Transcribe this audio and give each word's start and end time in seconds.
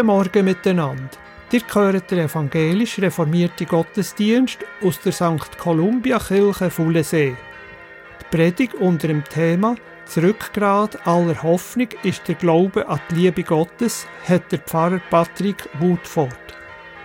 Guten 0.00 0.12
Morgen 0.12 0.44
miteinander. 0.46 1.10
Ihr 1.52 1.60
hört 1.74 2.10
den 2.10 2.20
evangelisch 2.20 2.98
reformierten 3.00 3.66
Gottesdienst 3.66 4.60
aus 4.82 4.98
der 4.98 5.12
St. 5.12 5.58
Columbia 5.58 6.18
Kirche 6.18 6.70
Fullensee. 6.70 7.36
Die 8.18 8.24
Predigt 8.34 8.72
unter 8.76 9.08
dem 9.08 9.22
Thema 9.24 9.76
Zurückgrad 10.06 11.06
aller 11.06 11.42
Hoffnung 11.42 11.88
ist 12.02 12.26
der 12.26 12.36
Glaube 12.36 12.88
an 12.88 12.98
die 13.10 13.16
Liebe 13.16 13.42
Gottes, 13.42 14.06
hat 14.26 14.50
der 14.50 14.60
Pfarrer 14.60 15.02
Patrick 15.10 15.68
Woodford. 15.80 16.34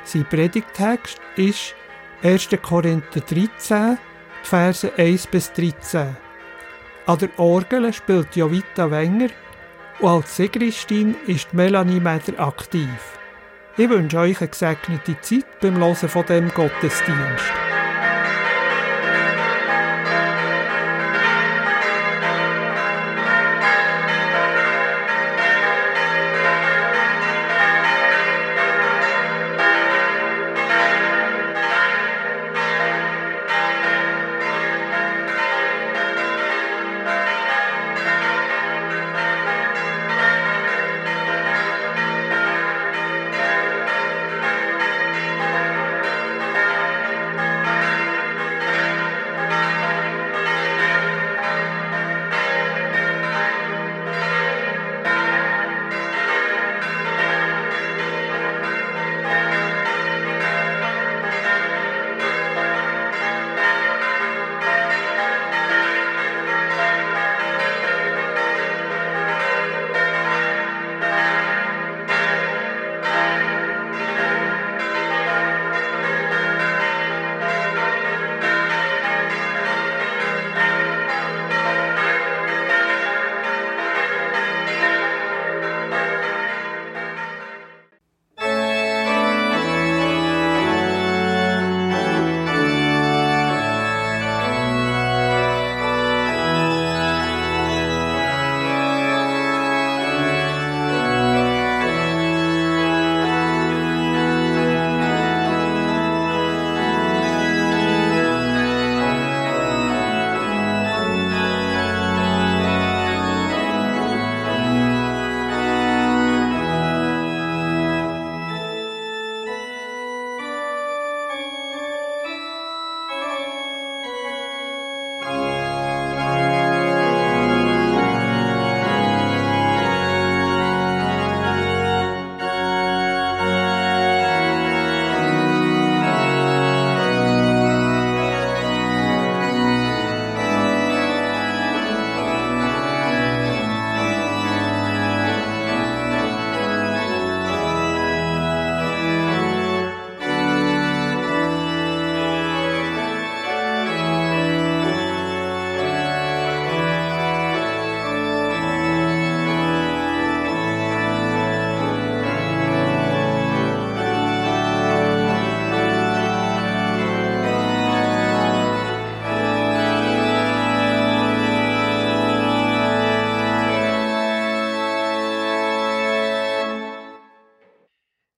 Sein 0.05 0.25
Predigtext 0.29 1.19
ist 1.35 1.75
1. 2.23 2.47
Korinther 2.61 3.19
13, 3.19 3.97
Verse 4.43 4.89
1 4.95 5.27
bis 5.27 5.51
13. 5.51 6.15
An 7.07 7.17
der 7.17 7.29
Orgel 7.37 7.91
spielt 7.91 8.33
Jovita 8.37 8.89
Wenger 8.89 9.27
und 9.99 10.07
als 10.09 10.35
Segristin 10.35 11.15
ist 11.27 11.53
Melanie 11.53 11.99
Meder 11.99 12.39
aktiv. 12.39 12.89
Ich 13.77 13.89
wünsche 13.89 14.19
euch 14.19 14.39
eine 14.39 14.49
gesegnete 14.49 15.19
Zeit 15.21 15.45
beim 15.61 15.77
Hören 15.77 16.09
von 16.09 16.25
dem 16.25 16.49
Gottesdienst. 16.49 17.64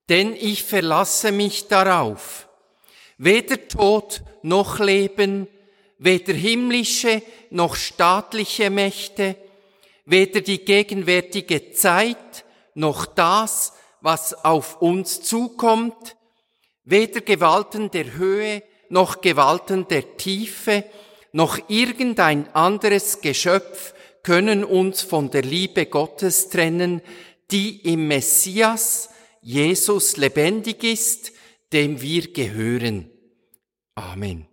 Denn 0.10 0.34
ich 0.34 0.64
verlasse 0.64 1.32
mich 1.32 1.68
darauf. 1.68 2.48
Weder 3.18 3.68
Tod 3.68 4.22
noch 4.42 4.80
Leben, 4.80 5.48
weder 5.98 6.34
himmlische 6.34 7.22
noch 7.50 7.76
staatliche 7.76 8.70
Mächte, 8.70 9.36
weder 10.06 10.42
die 10.42 10.64
gegenwärtige 10.64 11.72
Zeit 11.72 12.46
noch 12.76 13.06
das, 13.06 13.74
was 14.02 14.46
auf 14.46 14.82
uns 14.82 15.22
zukommt, 15.22 16.16
weder 16.84 17.22
Gewalten 17.22 17.92
der 17.92 18.14
Höhe 18.14 18.64
noch 18.90 19.22
Gewalten 19.22 19.88
der 19.88 20.18
Tiefe, 20.18 20.84
noch 21.34 21.60
irgendein 21.68 22.54
anderes 22.56 23.20
Geschöpf 23.22 23.94
können 24.24 24.64
uns 24.64 25.02
von 25.02 25.30
der 25.30 25.42
Liebe 25.42 25.86
Gottes 25.86 26.50
trennen, 26.50 27.02
die 27.52 27.82
im 27.92 28.08
Messias, 28.08 29.10
Jesus 29.50 30.18
lebendig 30.18 30.84
ist, 30.84 31.32
dem 31.72 32.02
wir 32.02 32.34
gehören. 32.34 33.10
Amen. 33.96 34.46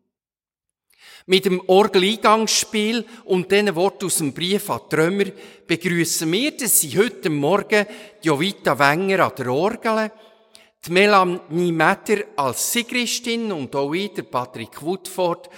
Mit 1.27 1.47
dem 1.47 1.61
Orgeleingangsspiel 1.67 3.05
und 3.25 3.51
diesen 3.51 3.75
Wort 3.75 4.05
aus 4.05 4.19
dem 4.19 4.33
Brief 4.33 4.71
an 4.71 4.83
die 4.89 4.95
Römer 4.95 5.25
begrüßen 5.67 6.31
wir, 6.31 6.57
dass 6.57 6.81
Sie 6.81 6.97
heute 6.97 7.29
Morgen 7.29 7.87
Jovita 8.23 8.79
Wenger 8.79 9.27
an 9.27 9.33
der 9.37 9.49
Orgel, 9.49 10.13
die 10.87 10.93
Melanie 10.93 11.73
Metter 11.73 12.27
als 12.37 12.73
Sigristin 12.73 13.51
und 13.51 13.75
auch 13.75 13.95
ich, 13.95 14.13
der 14.13 14.23
Patrick 14.23 14.81
Woodford, 14.81 15.51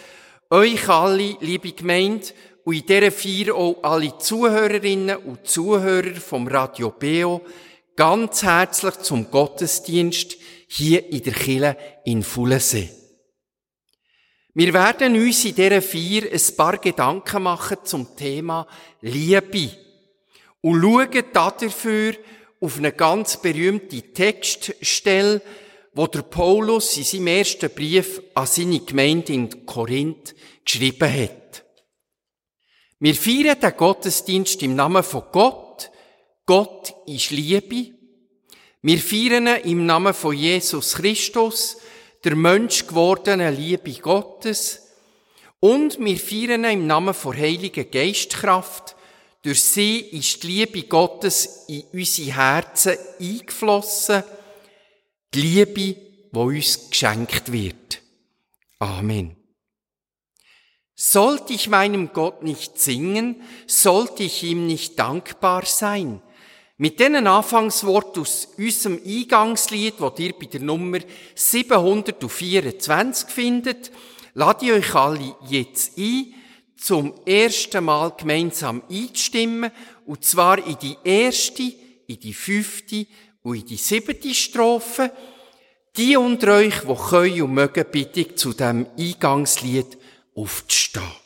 euch 0.48 0.88
alle, 0.88 1.36
liebe 1.40 1.72
Gemeinde, 1.72 2.28
und 2.64 2.74
in 2.74 2.86
dieser 2.86 3.12
Feier 3.12 3.54
auch 3.54 3.82
alle 3.82 4.16
Zuhörerinnen 4.16 5.18
und 5.18 5.46
Zuhörer 5.46 6.14
vom 6.14 6.48
Radio 6.48 6.90
Beo, 6.90 7.42
ganz 7.96 8.43
herzlich 8.43 8.98
zum 8.98 9.31
Gottesdienst 9.31 10.37
hier 10.69 11.10
in 11.10 11.22
der 11.22 11.32
Kille 11.32 11.76
in 12.04 12.22
Fullensee. 12.22 12.90
Wir 14.54 14.72
werden 14.72 15.14
uns 15.16 15.44
in 15.44 15.54
dieser 15.54 15.82
Feier 15.82 16.31
ein 16.32 16.56
paar 16.56 16.78
Gedanken 16.78 17.43
machen 17.43 17.78
zum 17.84 18.16
Thema 18.16 18.66
Liebe 19.00 19.70
und 20.60 20.81
schauen 20.81 21.25
dafür 21.32 22.14
auf 22.60 22.78
eine 22.78 22.93
ganz 22.93 23.37
berühmte 23.37 24.00
Textstelle, 24.12 25.43
wo 25.93 26.06
der 26.06 26.22
Paulus 26.22 26.96
in 26.96 27.04
seinem 27.04 27.26
ersten 27.28 27.70
Brief 27.70 28.22
an 28.34 28.46
seine 28.46 28.81
Gemeinde 28.81 29.32
in 29.32 29.66
Korinth 29.66 30.34
geschrieben 30.64 31.12
hat. 31.12 31.64
Wir 32.98 33.14
feiern 33.14 33.60
den 33.60 33.76
Gottesdienst 33.76 34.62
im 34.62 34.75
Namen 34.75 35.02
von 35.02 35.25
Gott, 35.32 35.65
Gott 36.46 36.94
ist 37.06 37.32
Liebe. 37.32 37.93
Wir 38.81 38.98
feiern 38.98 39.48
im 39.64 39.84
Namen 39.84 40.14
von 40.14 40.37
Jesus 40.37 40.94
Christus, 40.94 41.76
der 42.22 42.37
Mensch 42.37 42.87
gewordene 42.87 43.50
Liebe 43.50 43.93
Gottes. 43.94 44.94
Und 45.58 45.98
wir 45.98 46.16
feiern 46.16 46.62
im 46.64 46.87
Namen 46.87 47.14
von 47.14 47.37
Heiliger 47.37 47.84
Geistkraft, 47.84 48.94
Durch 49.43 49.62
sie 49.62 49.98
ist 49.98 50.43
die 50.43 50.46
Liebe 50.46 50.82
Gottes 50.84 51.66
in 51.69 51.82
unsere 51.93 52.37
Herzen 52.37 52.96
eingeflossen. 53.20 54.25
Die 55.34 55.40
Liebe, 55.40 55.75
die 55.75 56.28
uns 56.32 56.90
geschenkt 56.90 57.52
wird. 57.52 58.02
Amen. 58.78 59.37
Sollte 60.94 61.52
ich 61.52 61.69
meinem 61.69 62.12
Gott 62.12 62.43
nicht 62.43 62.81
singen, 62.81 63.43
sollte 63.66 64.22
ich 64.22 64.43
ihm 64.43 64.66
nicht 64.66 64.98
dankbar 64.98 65.64
sein. 65.66 66.22
Mit 66.78 67.00
diesen 67.00 67.26
Anfangswort 67.26 68.19
aus 68.19 68.49
unserem 68.58 69.00
Eingangslied, 69.02 69.94
wo 69.99 70.12
ihr 70.19 70.34
bei 70.38 70.44
der 70.44 70.61
Nummer 70.61 70.99
724 71.34 73.31
findet, 73.31 73.90
lade 74.34 74.67
ich 74.67 74.73
euch 74.73 74.94
alle 74.94 75.34
jetzt 75.49 75.96
ein, 75.96 76.34
zum 76.76 77.14
ersten 77.25 77.82
Mal 77.82 78.12
gemeinsam 78.19 78.82
einzustimmen, 78.90 79.70
und 80.05 80.23
zwar 80.23 80.58
in 80.67 80.76
die 80.78 80.99
erste, 81.02 81.62
in 82.06 82.20
die 82.20 82.34
fünfte 82.34 83.06
und 83.43 83.56
in 83.56 83.64
die 83.64 83.76
siebte 83.76 84.34
Strophe. 84.34 85.11
Die 85.96 86.19
unter 86.19 86.56
euch, 86.56 86.81
die 86.81 86.94
können 86.94 87.40
und 87.40 87.55
mögen, 87.55 87.87
bitte 87.90 88.20
ich 88.20 88.37
zu 88.37 88.52
dem 88.52 88.87
Eingangslied 88.99 89.96
aufzustehen. 90.34 91.25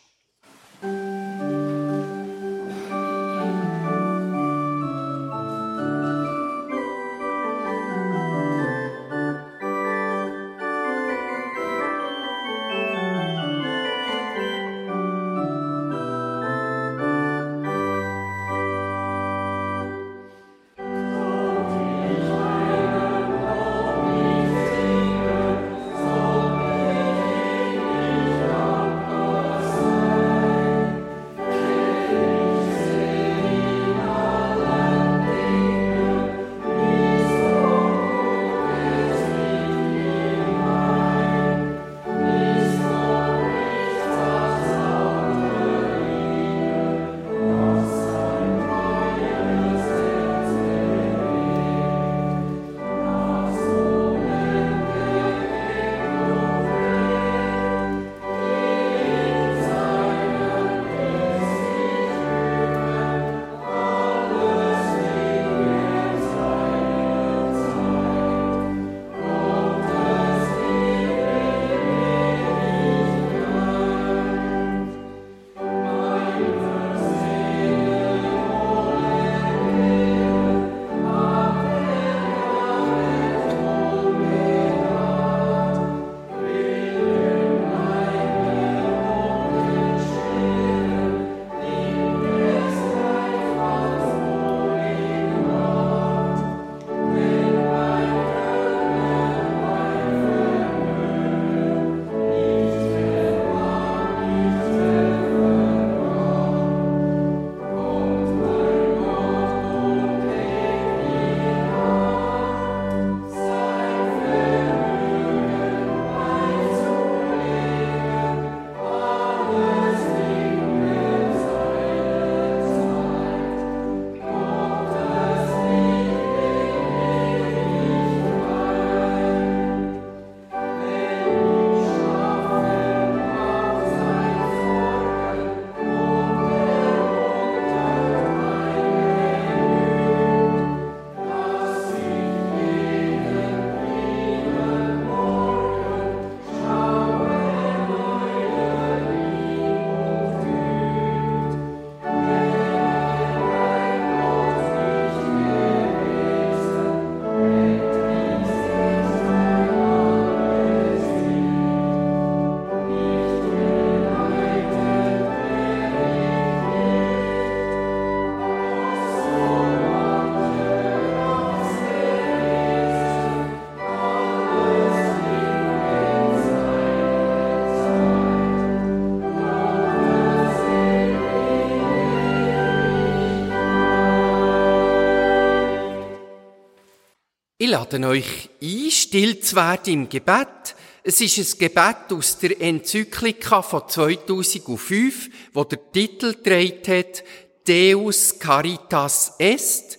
Ich 187.63 187.69
lade 187.69 188.03
euch 188.09 188.49
ein, 188.63 188.91
still 188.91 189.39
zu 189.39 189.55
werden 189.55 189.93
im 189.93 190.09
Gebet. 190.09 190.75
Es 191.03 191.21
ist 191.21 191.37
ein 191.37 191.59
Gebet 191.59 192.11
aus 192.11 192.39
der 192.39 192.59
Enzyklika 192.59 193.61
von 193.61 193.87
2005, 193.87 195.29
wo 195.53 195.65
der 195.65 195.93
Titel 195.93 196.37
trägt 196.43 196.89
hat, 196.89 197.23
Deus 197.69 198.39
Caritas 198.39 199.35
Est, 199.39 199.99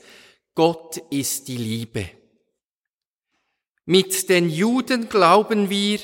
Gott 0.55 1.03
ist 1.11 1.47
die 1.49 1.57
Liebe. 1.57 2.09
Mit 3.85 4.27
den 4.27 4.49
Juden 4.49 5.07
glauben 5.07 5.69
wir, 5.69 5.99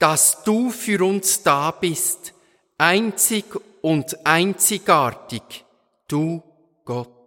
dass 0.00 0.42
du 0.42 0.70
für 0.70 1.04
uns 1.04 1.44
da 1.44 1.70
bist, 1.70 2.34
einzig 2.76 3.44
und 3.82 4.26
einzigartig, 4.26 5.64
du 6.08 6.42
Gott. 6.84 7.17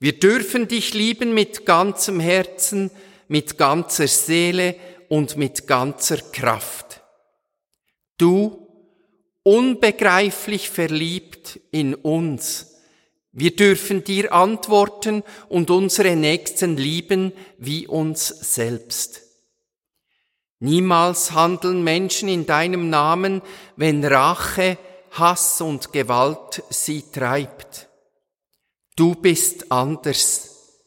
Wir 0.00 0.18
dürfen 0.18 0.68
dich 0.68 0.94
lieben 0.94 1.34
mit 1.34 1.66
ganzem 1.66 2.20
Herzen, 2.20 2.90
mit 3.26 3.58
ganzer 3.58 4.06
Seele 4.06 4.76
und 5.08 5.36
mit 5.36 5.66
ganzer 5.66 6.18
Kraft. 6.18 7.02
Du, 8.16 8.68
unbegreiflich 9.42 10.70
verliebt 10.70 11.60
in 11.70 11.94
uns, 11.94 12.74
wir 13.32 13.54
dürfen 13.54 14.02
dir 14.02 14.32
antworten 14.32 15.22
und 15.48 15.70
unsere 15.70 16.16
Nächsten 16.16 16.76
lieben 16.76 17.32
wie 17.58 17.86
uns 17.86 18.28
selbst. 18.28 19.22
Niemals 20.60 21.32
handeln 21.32 21.84
Menschen 21.84 22.28
in 22.28 22.46
deinem 22.46 22.90
Namen, 22.90 23.42
wenn 23.76 24.04
Rache, 24.04 24.76
Hass 25.12 25.60
und 25.60 25.92
Gewalt 25.92 26.64
sie 26.70 27.02
treibt. 27.12 27.87
Du 28.98 29.14
bist 29.14 29.70
anders, 29.70 30.82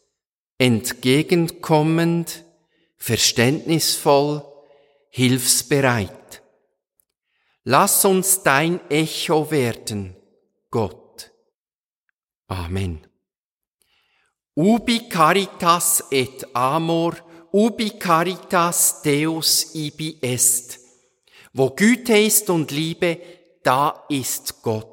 entgegenkommend, 0.58 2.44
verständnisvoll, 2.98 4.44
hilfsbereit. 5.12 6.42
Lass 7.64 8.04
uns 8.04 8.44
dein 8.44 8.82
Echo 8.90 9.50
werden, 9.50 10.18
Gott. 10.70 11.32
Amen. 12.48 13.08
Ubi 14.56 15.08
caritas 15.08 16.04
et 16.12 16.54
amor, 16.54 17.16
ubi 17.54 17.92
caritas 17.92 19.02
Deus 19.04 19.74
ibi 19.74 20.18
est. 20.22 20.82
Wo 21.54 21.70
Güte 21.70 22.18
ist 22.18 22.50
und 22.50 22.72
Liebe, 22.72 23.22
da 23.64 24.04
ist 24.10 24.62
Gott. 24.62 24.91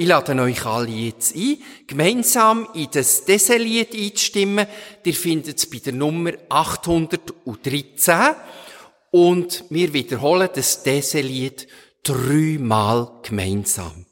Ich 0.00 0.06
lade 0.06 0.40
euch 0.40 0.64
alle 0.64 0.90
jetzt 0.90 1.34
ein, 1.34 1.58
gemeinsam 1.88 2.68
in 2.72 2.86
das 2.92 3.24
Deselied 3.24 3.96
einzustimmen. 3.96 4.68
Ihr 5.04 5.14
findet 5.14 5.58
es 5.58 5.68
bei 5.68 5.78
der 5.78 5.92
Nummer 5.92 6.34
813. 6.48 8.36
Und 9.10 9.64
wir 9.70 9.92
wiederholen 9.92 10.50
das 10.54 10.84
Deselied 10.84 11.66
dreimal 12.04 13.10
gemeinsam. 13.24 14.06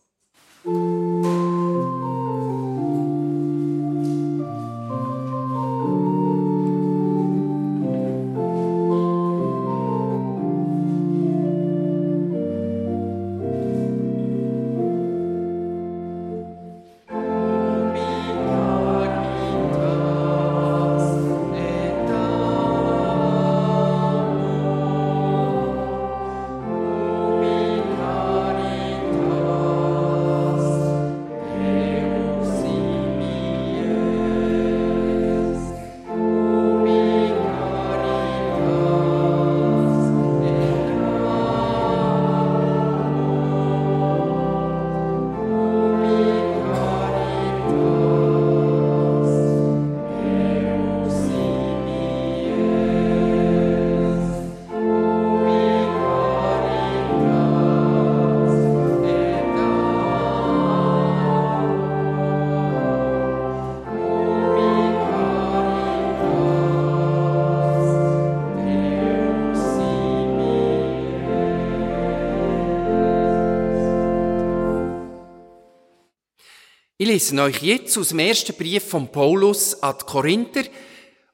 Ich 77.06 77.12
lese 77.12 77.40
euch 77.40 77.62
jetzt 77.62 77.96
aus 77.98 78.08
dem 78.08 78.18
ersten 78.18 78.52
Brief 78.56 78.82
von 78.82 79.12
Paulus 79.12 79.80
an 79.80 79.96
Korinther, 79.98 80.64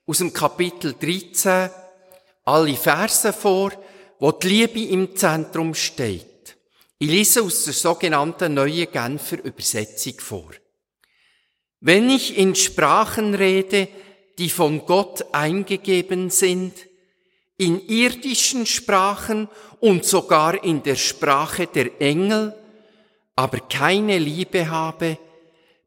aus 0.04 0.18
dem 0.18 0.30
Kapitel 0.30 0.94
13, 1.00 1.70
alle 2.44 2.76
Verse 2.76 3.32
vor, 3.32 3.72
wo 4.18 4.32
die 4.32 4.48
Liebe 4.48 4.82
im 4.92 5.16
Zentrum 5.16 5.74
steht. 5.74 6.58
Ich 6.98 7.08
lese 7.08 7.40
aus 7.40 7.64
der 7.64 7.72
sogenannten 7.72 8.52
Neuen 8.52 8.92
Genfer 8.92 9.42
Übersetzung 9.42 10.12
vor. 10.18 10.50
Wenn 11.80 12.10
ich 12.10 12.36
in 12.36 12.54
Sprachen 12.54 13.34
rede, 13.34 13.88
die 14.36 14.50
von 14.50 14.84
Gott 14.84 15.24
eingegeben 15.32 16.28
sind, 16.28 16.74
in 17.56 17.80
irdischen 17.88 18.66
Sprachen 18.66 19.48
und 19.80 20.04
sogar 20.04 20.62
in 20.62 20.82
der 20.82 20.96
Sprache 20.96 21.66
der 21.66 21.98
Engel, 21.98 22.54
aber 23.36 23.60
keine 23.60 24.18
Liebe 24.18 24.68
habe, 24.68 25.16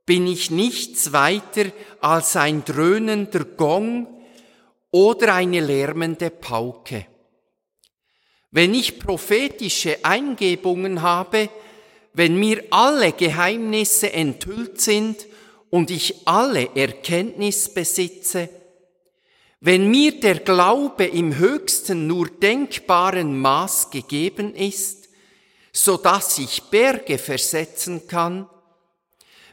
bin 0.05 0.27
ich 0.27 0.51
nichts 0.51 1.13
weiter 1.13 1.65
als 1.99 2.35
ein 2.35 2.63
dröhnender 2.63 3.43
Gong 3.43 4.07
oder 4.91 5.33
eine 5.33 5.61
lärmende 5.61 6.29
Pauke. 6.29 7.07
Wenn 8.51 8.73
ich 8.73 8.99
prophetische 8.99 10.05
Eingebungen 10.05 11.01
habe, 11.01 11.49
wenn 12.13 12.37
mir 12.37 12.63
alle 12.69 13.11
Geheimnisse 13.11 14.13
enthüllt 14.13 14.79
sind 14.79 15.25
und 15.69 15.91
ich 15.91 16.25
alle 16.25 16.69
Erkenntnis 16.75 17.73
besitze, 17.73 18.49
wenn 19.59 19.89
mir 19.89 20.19
der 20.19 20.39
Glaube 20.39 21.05
im 21.05 21.37
höchsten 21.37 22.07
nur 22.07 22.27
denkbaren 22.27 23.37
Maß 23.39 23.89
gegeben 23.89 24.53
ist, 24.53 25.09
so 25.73 25.97
dass 25.97 26.37
ich 26.37 26.63
Berge 26.63 27.17
versetzen 27.17 28.07
kann, 28.07 28.47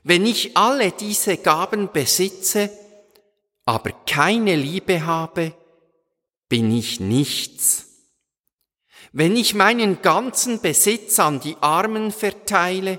wenn 0.02 0.26
ich 0.26 0.56
alle 0.56 0.90
diese 0.92 1.36
Gaben 1.36 1.90
besitze, 1.92 2.70
aber 3.64 3.92
keine 4.06 4.56
Liebe 4.56 5.06
habe, 5.06 5.54
bin 6.48 6.76
ich 6.76 7.00
nichts. 7.00 7.86
Wenn 9.12 9.36
ich 9.36 9.54
meinen 9.54 10.02
ganzen 10.02 10.60
Besitz 10.60 11.18
an 11.18 11.40
die 11.40 11.56
Armen 11.60 12.10
verteile, 12.10 12.98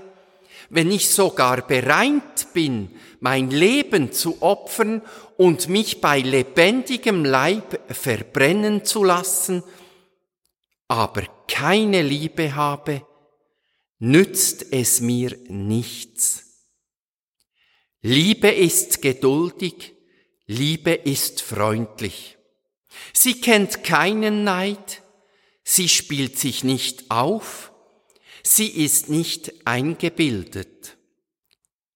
wenn 0.70 0.90
ich 0.90 1.10
sogar 1.10 1.62
bereit 1.66 2.52
bin, 2.54 2.90
mein 3.20 3.50
Leben 3.50 4.12
zu 4.12 4.42
opfern 4.42 5.02
und 5.36 5.68
mich 5.68 6.00
bei 6.00 6.20
lebendigem 6.20 7.24
Leib 7.24 7.80
verbrennen 7.92 8.84
zu 8.84 9.04
lassen, 9.04 9.62
aber 10.88 11.22
keine 11.48 12.02
Liebe 12.02 12.54
habe, 12.54 13.06
nützt 13.98 14.72
es 14.72 15.00
mir 15.00 15.36
nichts. 15.48 16.43
Liebe 18.06 18.50
ist 18.50 19.00
geduldig, 19.00 19.94
Liebe 20.46 20.92
ist 20.92 21.40
freundlich. 21.40 22.36
Sie 23.14 23.40
kennt 23.40 23.82
keinen 23.82 24.44
Neid, 24.44 25.00
sie 25.62 25.88
spielt 25.88 26.38
sich 26.38 26.64
nicht 26.64 27.10
auf, 27.10 27.72
sie 28.42 28.66
ist 28.66 29.08
nicht 29.08 29.66
eingebildet. 29.66 30.98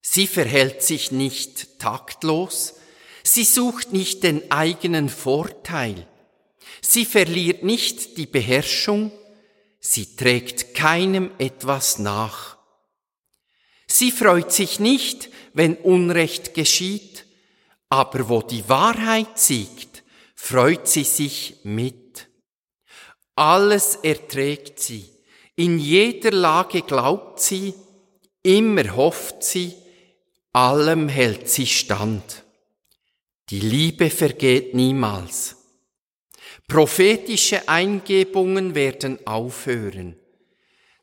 Sie 0.00 0.26
verhält 0.26 0.82
sich 0.82 1.12
nicht 1.12 1.78
taktlos, 1.78 2.76
sie 3.22 3.44
sucht 3.44 3.92
nicht 3.92 4.22
den 4.22 4.50
eigenen 4.50 5.10
Vorteil, 5.10 6.08
sie 6.80 7.04
verliert 7.04 7.64
nicht 7.64 8.16
die 8.16 8.24
Beherrschung, 8.24 9.12
sie 9.78 10.16
trägt 10.16 10.72
keinem 10.72 11.32
etwas 11.36 11.98
nach. 11.98 12.56
Sie 13.86 14.10
freut 14.10 14.52
sich 14.52 14.80
nicht, 14.80 15.30
wenn 15.58 15.74
Unrecht 15.74 16.54
geschieht, 16.54 17.26
aber 17.88 18.28
wo 18.28 18.42
die 18.42 18.68
Wahrheit 18.68 19.40
siegt, 19.40 20.04
freut 20.36 20.86
sie 20.86 21.02
sich 21.02 21.56
mit. 21.64 22.28
Alles 23.34 23.96
erträgt 23.96 24.78
sie, 24.78 25.10
in 25.56 25.80
jeder 25.80 26.30
Lage 26.30 26.82
glaubt 26.82 27.40
sie, 27.40 27.74
immer 28.44 28.94
hofft 28.94 29.42
sie, 29.42 29.74
allem 30.52 31.08
hält 31.08 31.48
sie 31.48 31.66
stand. 31.66 32.44
Die 33.50 33.58
Liebe 33.58 34.10
vergeht 34.10 34.74
niemals. 34.74 35.56
Prophetische 36.68 37.68
Eingebungen 37.68 38.76
werden 38.76 39.26
aufhören. 39.26 40.14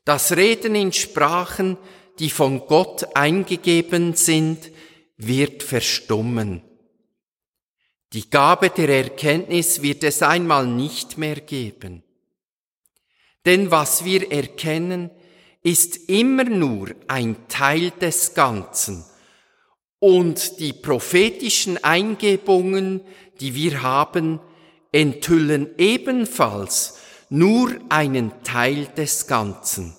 Das 0.06 0.34
Reden 0.34 0.74
in 0.76 0.94
Sprachen 0.94 1.76
die 2.18 2.30
von 2.30 2.66
Gott 2.66 3.16
eingegeben 3.16 4.14
sind, 4.14 4.70
wird 5.16 5.62
verstummen. 5.62 6.62
Die 8.12 8.30
Gabe 8.30 8.70
der 8.70 8.88
Erkenntnis 8.88 9.82
wird 9.82 10.04
es 10.04 10.22
einmal 10.22 10.66
nicht 10.66 11.18
mehr 11.18 11.36
geben. 11.36 12.02
Denn 13.44 13.70
was 13.70 14.04
wir 14.04 14.30
erkennen, 14.32 15.10
ist 15.62 16.08
immer 16.08 16.44
nur 16.44 16.90
ein 17.08 17.48
Teil 17.48 17.90
des 17.90 18.34
Ganzen. 18.34 19.04
Und 19.98 20.60
die 20.60 20.72
prophetischen 20.72 21.82
Eingebungen, 21.82 23.00
die 23.40 23.54
wir 23.54 23.82
haben, 23.82 24.40
enthüllen 24.92 25.70
ebenfalls 25.78 26.98
nur 27.28 27.74
einen 27.88 28.32
Teil 28.44 28.86
des 28.96 29.26
Ganzen. 29.26 29.96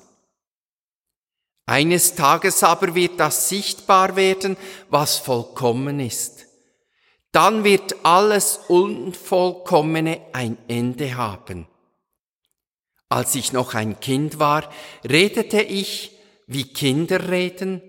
Eines 1.69 2.15
Tages 2.15 2.63
aber 2.63 2.95
wird 2.95 3.19
das 3.19 3.50
sichtbar 3.50 4.15
werden, 4.15 4.55
was 4.89 5.17
vollkommen 5.17 6.00
ist. 6.00 6.45
Dann 7.33 7.65
wird 7.65 7.93
alles 8.03 8.62
Unvollkommene 8.69 10.21
ein 10.31 10.57
Ende 10.69 11.17
haben. 11.17 11.67
Als 13.09 13.36
ich 13.36 13.51
noch 13.51 13.74
ein 13.74 14.00
Kind 14.00 14.39
war, 14.39 14.69
redete 15.07 15.62
ich, 15.62 16.12
wie 16.47 16.63
Kinder 16.63 17.29
reden, 17.29 17.81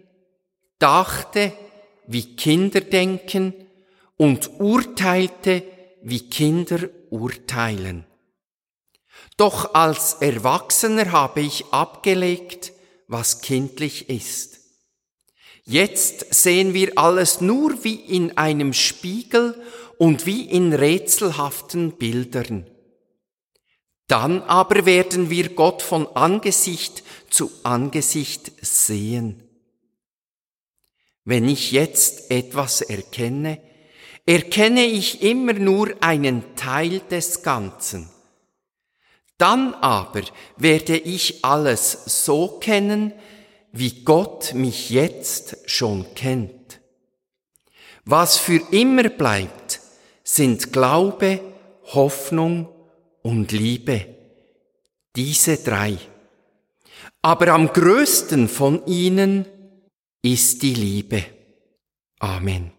dachte, 0.81 1.53
wie 2.09 2.35
Kinder 2.35 2.81
denken 2.81 3.55
und 4.17 4.59
urteilte, 4.59 5.63
wie 6.03 6.29
Kinder 6.29 6.81
urteilen. 7.11 8.05
Doch 9.37 9.75
als 9.75 10.15
Erwachsener 10.15 11.13
habe 11.13 11.43
ich 11.43 11.65
abgelegt, 11.71 12.73
was 13.09 13.41
kindlich 13.41 14.09
ist. 14.09 14.61
Jetzt 15.65 16.33
sehen 16.33 16.73
wir 16.73 16.97
alles 16.97 17.41
nur 17.41 17.85
wie 17.85 17.97
in 17.97 18.39
einem 18.39 18.73
Spiegel 18.73 19.61
und 19.99 20.25
wie 20.25 20.43
in 20.43 20.73
rätselhaften 20.73 21.93
Bildern. 21.99 22.67
Dann 24.07 24.43
aber 24.43 24.87
werden 24.87 25.29
wir 25.29 25.51
Gott 25.51 25.83
von 25.83 26.07
Angesicht 26.07 27.03
zu 27.29 27.51
Angesicht 27.65 28.53
sehen. 28.63 29.43
Wenn 31.25 31.47
ich 31.47 31.73
jetzt 31.73 32.31
etwas 32.31 32.81
erkenne, 32.81 33.61
erkenne 34.25 34.87
ich 34.87 35.23
immer 35.23 35.53
nur 35.53 35.95
einen 36.01 36.57
Teil 36.57 37.01
des 37.11 37.43
Ganzen. 37.43 38.09
Dann 39.39 39.75
aber 39.75 40.23
werde 40.57 40.97
ich 40.97 41.45
alles 41.45 42.25
so 42.25 42.59
kennen, 42.61 43.13
wie 43.73 44.03
Gott 44.03 44.53
mich 44.55 44.91
jetzt 44.91 45.57
schon 45.67 46.13
kennt. 46.15 46.81
Was 48.05 48.37
für 48.37 48.61
immer 48.73 49.09
bleibt, 49.09 49.81
sind 50.25 50.73
Glaube, 50.73 51.41
Hoffnung 51.95 52.69
und 53.23 53.53
Liebe. 53.53 54.07
Diese 55.15 55.57
drei. 55.59 55.97
Aber 57.23 57.49
am 57.49 57.69
größten 57.69 58.49
von 58.49 58.87
ihnen 58.87 59.47
ist 60.23 60.63
die 60.63 60.75
Liebe. 60.75 61.25
Amen. 62.19 62.73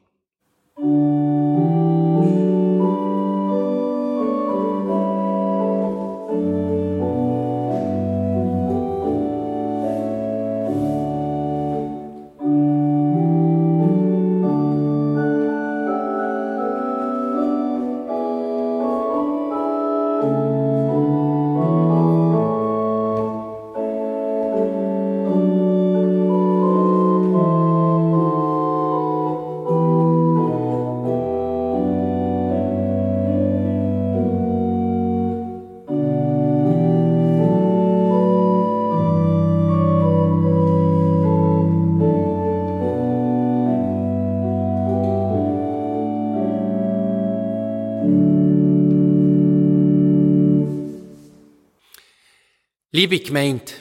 Liebe 53.00 53.22
Gemeinde, 53.22 53.72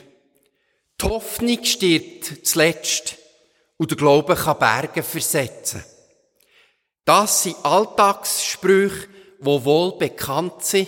die 1.01 1.05
Hoffnung 1.05 1.65
stirbt 1.65 2.47
zuletzt 2.47 3.17
und 3.77 3.91
der 3.91 3.99
Glaube 3.99 4.37
kann 4.37 4.61
Berge 4.61 5.03
versetzen. 5.03 5.83
Das 7.05 7.43
sind 7.43 7.57
Alltagssprüche, 7.65 9.09
die 9.41 9.65
wohl 9.65 9.99
bekannt 9.99 10.63
sind, 10.63 10.87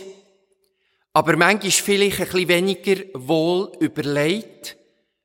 aber 1.13 1.37
manchmal 1.37 1.73
vielleicht 1.73 2.21
ein 2.21 2.27
bisschen 2.27 2.49
weniger 2.49 3.03
wohl 3.15 3.73
überlegt, 3.81 4.77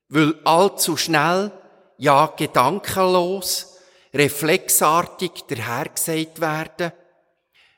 weil 0.09 0.33
allzu 0.43 0.97
schnell, 0.97 1.51
ja 1.99 2.33
gedankenlos, 2.35 3.77
reflexartig 4.15 5.43
dahergesagt 5.47 6.41
werden, 6.41 6.91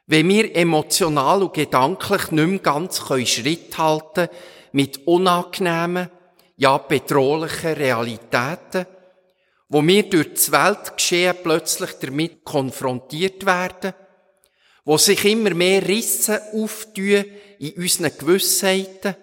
wenn 0.05 0.29
wir 0.29 0.55
emotional 0.55 1.43
und 1.43 1.53
gedanklich 1.53 2.31
nicht 2.31 2.47
mehr 2.47 2.59
ganz 2.59 3.05
Schritt 3.25 3.77
halten 3.77 4.13
können, 4.13 4.29
mit 4.77 5.07
unangenehmen, 5.07 6.07
ja 6.57 6.77
bedrohlichen 6.77 7.73
Realitäten, 7.73 8.85
wo 9.69 9.81
wir 9.81 10.03
durch 10.03 10.35
das 10.35 10.51
Weltgeschehen 10.51 11.35
plötzlich 11.41 11.93
damit 11.93 12.43
konfrontiert 12.43 13.43
werden, 13.43 13.95
wo 14.85 14.99
sich 14.99 15.25
immer 15.25 15.49
mehr 15.55 15.85
Risse 15.87 16.39
auftun 16.53 17.25
in 17.57 17.73
unseren 17.73 18.15
Gewissheiten, 18.15 19.15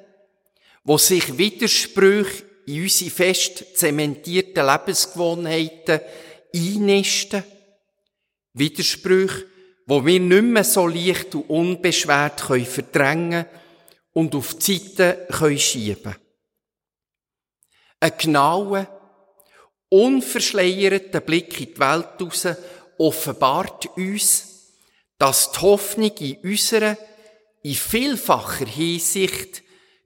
wo 0.83 0.99
sich 0.99 1.39
Widersprüche 1.39 2.43
in 2.67 2.83
unsere 2.83 3.11
fest 3.13 3.79
zementierten 3.79 4.67
Lebensgewohnheiten 4.67 6.01
einnisten, 6.53 7.45
Widersprüche, 8.55 9.47
wo 9.87 10.05
wir 10.05 10.19
nicht 10.19 10.43
mehr 10.43 10.65
so 10.65 10.89
leicht 10.89 11.33
und 11.37 11.49
unbeschwert 11.49 12.41
verdrängen 12.41 13.45
können, 13.45 13.64
und 14.15 14.35
auf 14.35 14.55
die 14.55 14.79
Seite 14.79 15.27
können 15.31 15.59
schieben 15.59 16.17
Ein 18.01 18.13
genauer, 18.17 18.87
unverschleierter 19.91 21.21
Blick 21.21 21.61
in 21.61 21.75
die 21.75 21.79
Welt 21.79 22.21
raus 22.21 22.49
offenbart 22.97 23.87
uns, 23.97 24.73
dass 25.19 25.53
die 25.53 25.61
Hoffnung 25.61 26.17
in 26.19 26.37
unserer, 26.39 26.97
in 27.63 27.75
vielfacher 27.75 28.67
Hinsicht 28.67 29.63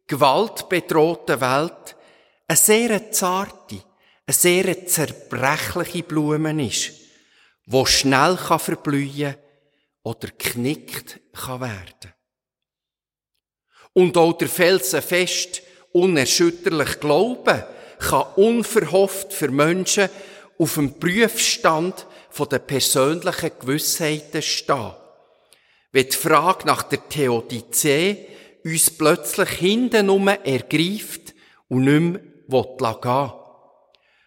gewaltbedrohten 0.07 1.41
Welt 1.41 1.97
eine 2.47 2.57
sehr 2.57 3.13
zarte, 3.13 3.83
eine 4.27 4.35
sehr 4.35 4.87
zerbrechliche 4.87 6.03
Blume 6.03 6.67
ist, 6.67 6.93
wo 7.67 7.85
schnell 7.85 8.37
kann 8.37 8.59
verblühen 8.59 9.37
oder 10.03 10.29
knickt 10.29 11.21
kann 11.35 11.61
werden. 11.61 12.18
Und 13.99 14.17
auch 14.17 14.35
der 14.35 14.49
felsenfest, 14.49 15.61
unerschütterlich 15.91 17.01
Glauben 17.01 17.65
kann 17.99 18.27
unverhofft 18.37 19.33
für 19.33 19.49
Menschen 19.49 20.09
auf 20.57 20.75
dem 20.75 21.01
Prüfstand 21.01 22.07
der 22.49 22.61
persönlichen 22.61 23.51
Gewissheiten 23.59 24.41
stehen. 24.41 24.93
Wenn 25.91 26.09
die 26.09 26.17
Frage 26.17 26.65
nach 26.69 26.85
der 26.85 27.09
Theodizee 27.09 28.29
uns 28.65 28.89
plötzlich 28.89 29.49
hintenrum 29.49 30.29
ergreift 30.29 31.35
und 31.67 31.83
nicht 31.83 32.23
mehr 32.49 32.99
gehen 33.03 33.33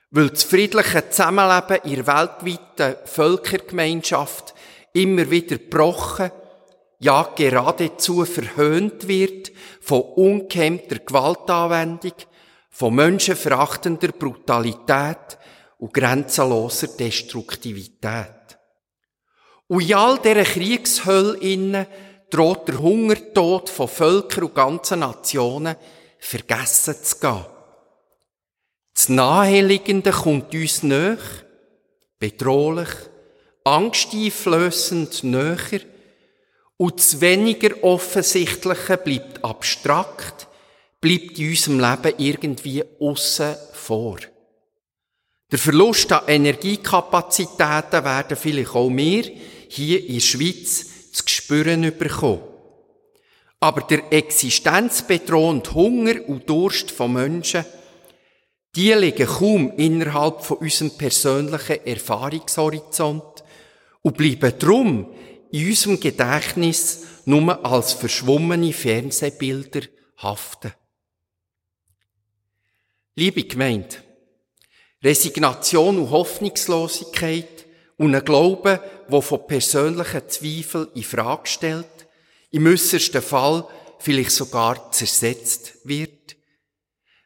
Weil 0.10 0.30
das 0.32 0.44
friedliche 0.44 1.10
Zusammenleben 1.10 1.90
in 1.90 1.96
der 1.96 2.08
weltweiten 2.08 3.08
Völkergemeinschaft 3.08 4.54
immer 4.92 5.32
wieder 5.32 5.58
gebrochen 5.58 6.30
ja 7.02 7.24
geradezu 7.36 8.24
verhöhnt 8.26 9.08
wird 9.08 9.52
von 9.82 10.02
unkemmter 10.02 11.00
Gewaltanwendung, 11.00 12.14
von 12.70 12.96
menschenverachtender 12.96 14.10
Brutalität 14.10 15.38
und 15.80 15.94
grenzenloser 15.94 16.88
Destruktivität. 16.88 18.58
Und 19.68 19.90
in 19.90 19.96
all 19.96 20.20
dieser 20.20 20.44
Kriegshölle 20.44 21.88
droht 22.30 22.68
der 22.68 22.80
Hungertod 22.80 23.70
von 23.70 23.88
Völkern 23.88 24.44
und 24.46 24.56
ganzen 24.56 25.00
Nationen 25.00 25.76
vergessen 26.20 26.96
zu 27.02 27.20
gehen. 27.20 27.46
Das 28.94 29.10
Naheliegende 29.10 30.12
kommt 30.12 30.54
uns 30.54 30.84
näher, 30.84 31.18
bedrohlich, 32.20 32.90
angsteinflößend 33.64 35.24
näher, 35.24 35.58
und 36.82 36.98
das 36.98 37.22
weniger 37.22 37.84
Offensichtliche 37.84 38.98
bleibt 38.98 39.46
abstrakt, 39.46 40.48
bleibt 41.00 41.38
in 41.38 41.50
unserem 41.50 41.80
Leben 41.80 42.18
irgendwie 42.18 42.84
aussen 43.00 43.56
vor. 43.74 44.18
Der 45.52 45.60
Verlust 45.60 46.12
an 46.12 46.28
Energiekapazitäten 46.28 48.04
werden 48.04 48.36
vielleicht 48.36 48.74
auch 48.74 48.90
wir 48.90 49.24
hier 49.70 50.04
in 50.08 50.16
der 50.16 50.22
Schweiz 50.22 51.12
zu 51.12 51.24
spüren 51.28 51.96
bekommen. 51.96 52.42
Aber 53.60 53.82
der 53.82 54.12
existenzbedrohende 54.12 55.76
Hunger 55.76 56.28
und 56.28 56.50
Durst 56.50 56.90
von 56.90 57.14
Menschen, 57.14 57.64
die 58.76 58.92
liegen 58.94 59.28
kaum 59.28 59.72
innerhalb 59.78 60.42
von 60.44 60.58
unserem 60.58 60.98
persönlichen 60.98 61.86
Erfahrungshorizont 61.86 63.44
und 64.02 64.18
bleiben 64.18 64.58
drum 64.58 65.14
in 65.52 65.68
unserem 65.68 66.00
Gedächtnis 66.00 67.04
nur 67.26 67.66
als 67.66 67.94
verschwommene 67.94 68.74
Fernsehbilder 68.74 69.82
haften. 70.18 70.74
Liebe 73.16 73.44
Gemeinde, 73.44 73.98
Resignation 75.04 75.98
und 76.00 76.10
Hoffnungslosigkeit 76.12 77.66
und 77.98 78.16
ein 78.16 78.24
Glauben, 78.24 78.80
der 79.10 79.22
von 79.22 79.46
persönlichen 79.46 80.30
Zweifeln 80.30 80.88
in 80.96 81.04
Frage 81.04 81.48
stellt, 81.48 82.08
im 82.52 82.68
äußersten 82.68 83.22
Fall 83.22 83.68
vielleicht 84.00 84.32
sogar 84.32 84.92
zersetzt 84.92 85.74
wird? 85.84 86.38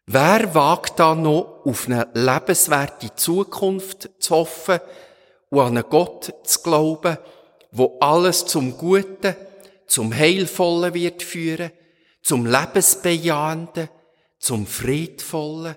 Wer 0.07 0.53
wagt 0.53 0.99
da 0.99 1.15
noch 1.15 1.61
auf 1.65 1.87
eine 1.87 2.07
lebenswerte 2.13 3.15
Zukunft 3.15 4.09
zu 4.19 4.35
hoffen 4.35 4.79
und 5.49 5.59
an 5.59 5.77
einen 5.77 5.89
Gott 5.89 6.33
zu 6.43 6.61
glauben, 6.61 7.17
wo 7.77 7.97
alles 7.99 8.45
zum 8.45 8.77
Guten, 8.77 9.35
zum 9.85 10.13
Heilvollen 10.13 10.93
wird 10.93 11.21
führen, 11.21 11.71
zum 12.23 12.45
Lebensbejahenden, 12.45 13.89
zum 14.39 14.65
Friedvollen, 14.65 15.75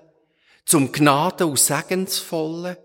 zum 0.64 0.92
Gnaden- 0.92 1.48
und 1.48 1.58
Segensvollen, 1.58 2.76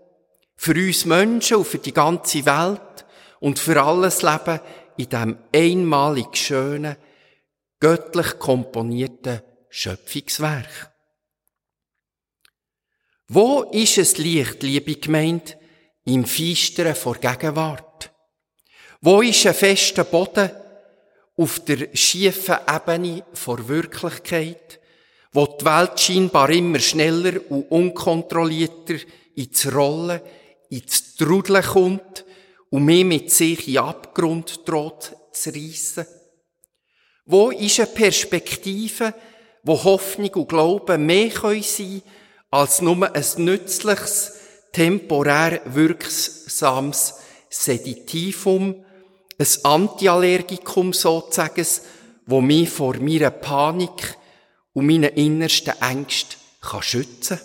für 0.56 0.74
uns 0.74 1.04
Menschen 1.04 1.58
und 1.58 1.66
für 1.66 1.78
die 1.78 1.92
ganze 1.92 2.44
Welt 2.44 3.06
und 3.38 3.58
für 3.58 3.80
alles 3.80 4.22
Leben 4.22 4.60
in 4.96 5.08
dem 5.08 5.38
einmalig 5.54 6.36
schönen, 6.36 6.96
göttlich 7.78 8.38
komponierten 8.38 9.42
Schöpfungswerk. 9.68 10.92
Wo 13.28 13.62
ist 13.62 13.98
es 13.98 14.18
Licht, 14.18 14.62
liebe 14.62 14.96
Gemeinde, 14.96 15.58
im 16.04 16.24
Feisteren 16.24 16.94
vor 16.94 17.14
Gegenwart? 17.14 17.83
Wo 19.06 19.20
ist 19.20 19.46
ein 19.46 19.52
fester 19.52 20.04
Boden 20.04 20.50
auf 21.36 21.60
der 21.66 21.88
schiefen 21.92 22.56
Ebene 22.66 23.22
vor 23.34 23.68
Wirklichkeit, 23.68 24.80
wo 25.30 25.44
die 25.44 25.64
Welt 25.66 26.00
scheinbar 26.00 26.48
immer 26.48 26.78
schneller 26.78 27.38
und 27.50 27.70
unkontrollierter 27.70 28.94
ins 29.34 29.70
Rollen, 29.74 30.22
ins 30.70 31.16
Trudeln 31.16 31.62
kommt 31.62 32.24
und 32.70 32.86
mehr 32.86 33.04
mit 33.04 33.30
sich 33.30 33.68
in 33.68 33.76
Abgrund 33.76 34.66
droht 34.66 35.14
zu 35.32 35.50
reissen? 35.50 36.06
Wo 37.26 37.50
ist 37.50 37.80
eine 37.80 37.88
Perspektive, 37.88 39.12
wo 39.64 39.84
Hoffnung 39.84 40.30
und 40.30 40.48
Glauben 40.48 41.04
mehr 41.04 41.30
sein 41.30 41.62
können 41.62 42.02
als 42.50 42.80
nur 42.80 43.14
ein 43.14 43.24
nützliches, 43.36 44.32
temporär 44.72 45.60
wirksames 45.66 47.16
Seditivum, 47.50 48.82
ein 49.38 49.46
Antiallergikum 49.64 50.92
sozusagen, 50.92 51.66
wo 52.26 52.40
mich 52.40 52.70
vor 52.70 52.96
meiner 52.96 53.30
Panik 53.30 54.16
und 54.72 54.86
meinen 54.86 55.14
innersten 55.14 55.74
Ängsten 55.80 56.40
kann 56.60 56.82
schützen 56.82 57.38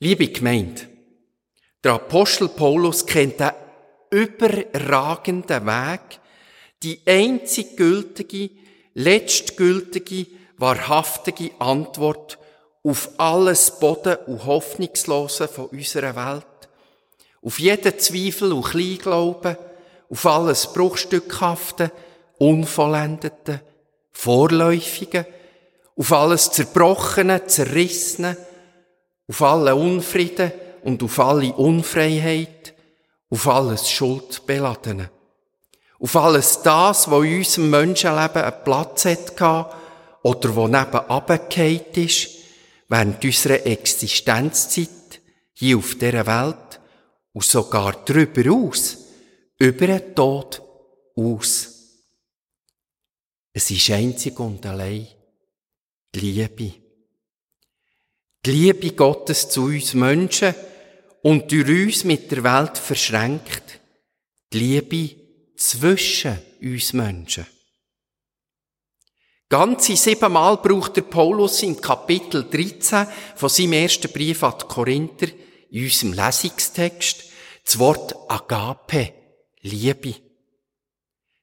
Liebe 0.00 0.28
Gemeinde, 0.28 0.82
der 1.82 1.94
Apostel 1.94 2.48
Paulus 2.48 3.06
kennt 3.06 3.40
den 3.40 3.52
überragenden 4.10 5.64
Weg, 5.64 6.20
die 6.82 7.00
einzig 7.06 7.76
gültige, 7.76 8.50
letztgültige, 8.92 10.26
wahrhaftige 10.58 11.52
Antwort 11.58 12.38
auf 12.82 13.08
alles 13.16 13.78
Boden 13.78 14.16
und 14.26 14.44
Hoffnungslose 14.44 15.48
von 15.48 15.66
unserer 15.66 16.14
Welt, 16.14 16.68
auf 17.40 17.58
jeden 17.58 17.98
Zweifel 17.98 18.52
und 18.52 18.64
Kleinglauben, 18.64 19.56
auf 20.10 20.26
alles 20.26 20.72
Bruchstückhafte, 20.72 21.90
Unvollendete, 22.38 23.60
Vorläufige, 24.12 25.26
auf 25.96 26.12
alles 26.12 26.50
Zerbrochene, 26.50 27.46
Zerrissene, 27.46 28.36
auf 29.28 29.42
alle 29.42 29.74
Unfrieden 29.74 30.52
und 30.82 31.02
auf 31.02 31.18
alle 31.18 31.52
Unfreiheit, 31.52 32.74
auf 33.30 33.48
alles 33.48 33.90
Schuldbeladene, 33.90 35.10
auf 35.98 36.16
alles 36.16 36.62
das, 36.62 37.10
wo 37.10 37.22
in 37.22 37.38
unserem 37.38 37.70
Menschenleben 37.70 38.42
einen 38.42 38.64
Platz 38.64 39.04
hatte 39.04 39.66
oder 40.22 40.56
wo 40.56 40.66
neben 40.66 40.76
abgekehrt 40.76 41.96
ist, 41.96 42.28
während 42.88 43.24
unserer 43.24 43.66
Existenzzeit 43.66 44.88
hier 45.54 45.78
auf 45.78 45.94
dieser 45.94 46.26
Welt 46.26 46.80
und 47.32 47.44
sogar 47.44 47.96
darüber 48.04 48.52
aus, 48.52 49.03
über 49.58 49.86
den 49.86 50.14
Tod 50.14 50.62
aus. 51.16 51.70
Es 53.52 53.70
ist 53.70 53.90
einzig 53.90 54.38
und 54.40 54.64
allein 54.66 55.06
die 56.14 56.20
Liebe. 56.20 56.74
Die 58.44 58.50
Liebe 58.50 58.90
Gottes 58.92 59.48
zu 59.48 59.64
uns 59.64 59.94
Menschen 59.94 60.54
und 61.22 61.50
durch 61.50 61.68
uns 61.68 62.04
mit 62.04 62.30
der 62.30 62.44
Welt 62.44 62.76
verschränkt. 62.76 63.80
Die 64.52 64.58
Liebe 64.58 65.16
zwischen 65.56 66.38
uns 66.60 66.92
Menschen. 66.92 67.46
Ganze 69.48 69.96
siebenmal 69.96 70.56
braucht 70.56 70.96
der 70.96 71.02
Paulus 71.02 71.62
im 71.62 71.80
Kapitel 71.80 72.44
13 72.50 73.06
von 73.36 73.48
seinem 73.48 73.74
ersten 73.74 74.10
Brief 74.10 74.42
an 74.42 74.54
die 74.60 74.66
Korinther 74.66 75.28
in 75.70 75.84
unserem 75.84 76.12
Lesungstext 76.12 77.24
das 77.64 77.78
Wort 77.78 78.14
Agape, 78.28 79.12
Liebe. 79.64 80.14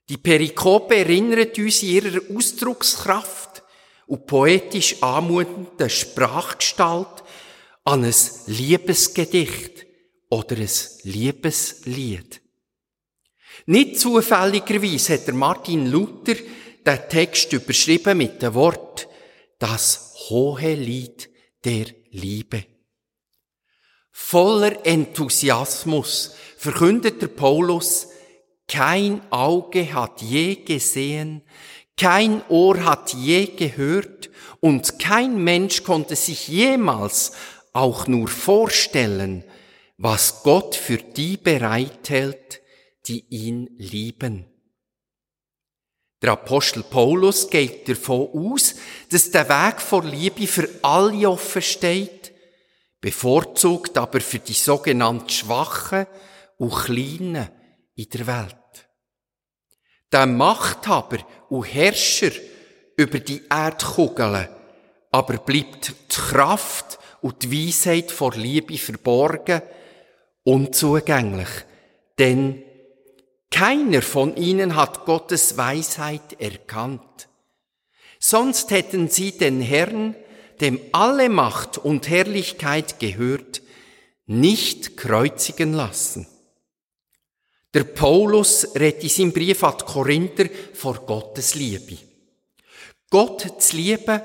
Die 0.07 0.17
Perikope 0.17 0.95
erinnert 0.95 1.57
uns 1.57 1.81
in 1.81 1.89
ihrer 1.89 2.21
Ausdruckskraft 2.35 3.63
und 4.05 4.27
poetisch 4.27 5.01
anmutenden 5.01 5.89
Sprachgestalt 5.89 7.23
an 7.83 8.03
ein 8.03 8.13
Liebesgedicht 8.45 9.87
oder 10.29 10.55
ein 10.55 10.69
Liebeslied. 11.03 12.41
Nicht 13.65 13.99
zufälligerweise 13.99 15.13
hat 15.13 15.27
Martin 15.33 15.89
Luther 15.89 16.35
den 16.85 16.99
Text 17.09 17.51
überschrieben 17.53 18.17
mit 18.17 18.41
dem 18.41 18.53
Wort 18.53 19.07
das 19.57 20.13
hohe 20.29 20.75
Lied 20.75 21.29
der 21.63 21.85
Liebe. 22.11 22.65
Voller 24.11 24.85
Enthusiasmus 24.85 26.35
verkündet 26.57 27.21
der 27.21 27.27
Paulus, 27.27 28.10
kein 28.71 29.21
Auge 29.31 29.93
hat 29.93 30.21
je 30.21 30.55
gesehen, 30.55 31.41
kein 31.97 32.41
Ohr 32.47 32.85
hat 32.85 33.13
je 33.13 33.45
gehört 33.47 34.29
und 34.61 34.97
kein 34.97 35.43
Mensch 35.43 35.83
konnte 35.83 36.15
sich 36.15 36.47
jemals 36.47 37.33
auch 37.73 38.07
nur 38.07 38.29
vorstellen, 38.29 39.43
was 39.97 40.43
Gott 40.43 40.75
für 40.75 40.97
die 40.97 41.35
bereithält, 41.35 42.61
die 43.07 43.25
ihn 43.29 43.69
lieben. 43.77 44.45
Der 46.21 46.31
Apostel 46.31 46.83
Paulus 46.83 47.49
geht 47.49 47.89
davon 47.89 48.29
aus, 48.33 48.75
dass 49.09 49.31
der 49.31 49.49
Weg 49.49 49.81
vor 49.81 50.05
Liebe 50.05 50.47
für 50.47 50.69
alle 50.81 51.29
offen 51.29 51.61
steht, 51.61 52.31
bevorzugt 53.01 53.97
aber 53.97 54.21
für 54.21 54.39
die 54.39 54.53
sogenannten 54.53 55.29
Schwachen 55.29 56.05
und 56.57 56.73
Kleinen 56.73 57.49
in 57.95 58.09
der 58.09 58.27
Welt. 58.27 58.60
Der 60.11 60.25
Machthaber 60.25 61.19
und 61.49 61.63
Herrscher 61.63 62.31
über 62.97 63.19
die 63.19 63.41
Erdkugel 63.49 64.49
aber 65.11 65.37
bleibt 65.37 65.89
die 65.89 66.15
Kraft 66.15 66.97
und 67.21 67.43
die 67.43 67.67
Weisheit 67.67 68.11
vor 68.11 68.33
Liebe 68.33 68.77
verborgen, 68.77 69.61
unzugänglich, 70.43 71.49
denn 72.17 72.63
keiner 73.51 74.01
von 74.01 74.37
ihnen 74.37 74.75
hat 74.77 75.05
Gottes 75.05 75.57
Weisheit 75.57 76.39
erkannt. 76.39 77.27
Sonst 78.19 78.71
hätten 78.71 79.09
sie 79.09 79.37
den 79.37 79.59
Herrn, 79.61 80.15
dem 80.61 80.79
alle 80.93 81.27
Macht 81.27 81.77
und 81.77 82.09
Herrlichkeit 82.09 82.99
gehört, 82.99 83.61
nicht 84.25 84.95
kreuzigen 84.95 85.73
lassen. 85.73 86.27
Der 87.73 87.85
Paulus 87.85 88.67
redet 88.75 89.03
in 89.03 89.09
seinem 89.09 89.31
Brief 89.31 89.63
an 89.63 89.75
die 89.79 89.85
Korinther 89.85 90.49
vor 90.73 90.95
Gottes 91.05 91.55
Liebe. 91.55 91.97
Gott 93.09 93.61
zu 93.61 93.75
lieben 93.75 94.21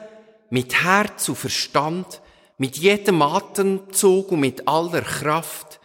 mit 0.50 0.82
Herz 0.82 1.28
und 1.28 1.36
Verstand, 1.36 2.20
mit 2.58 2.76
jedem 2.76 3.22
Atemzug 3.22 4.32
und 4.32 4.40
mit 4.40 4.66
aller 4.66 5.02
Kraft, 5.02 5.80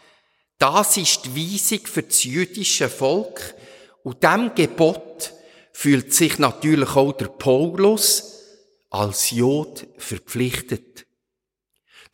das 0.61 0.97
ist 0.97 1.25
die 1.25 1.35
Weisung 1.35 1.87
für 1.87 2.03
das 2.03 2.23
jüdische 2.23 2.87
Volk. 2.87 3.55
Und 4.03 4.23
dem 4.23 4.53
Gebot 4.53 5.33
fühlt 5.73 6.13
sich 6.13 6.37
natürlich 6.37 6.95
auch 6.95 7.13
der 7.13 7.29
Paulus 7.29 8.43
als 8.91 9.31
Jod 9.31 9.87
verpflichtet. 9.97 11.07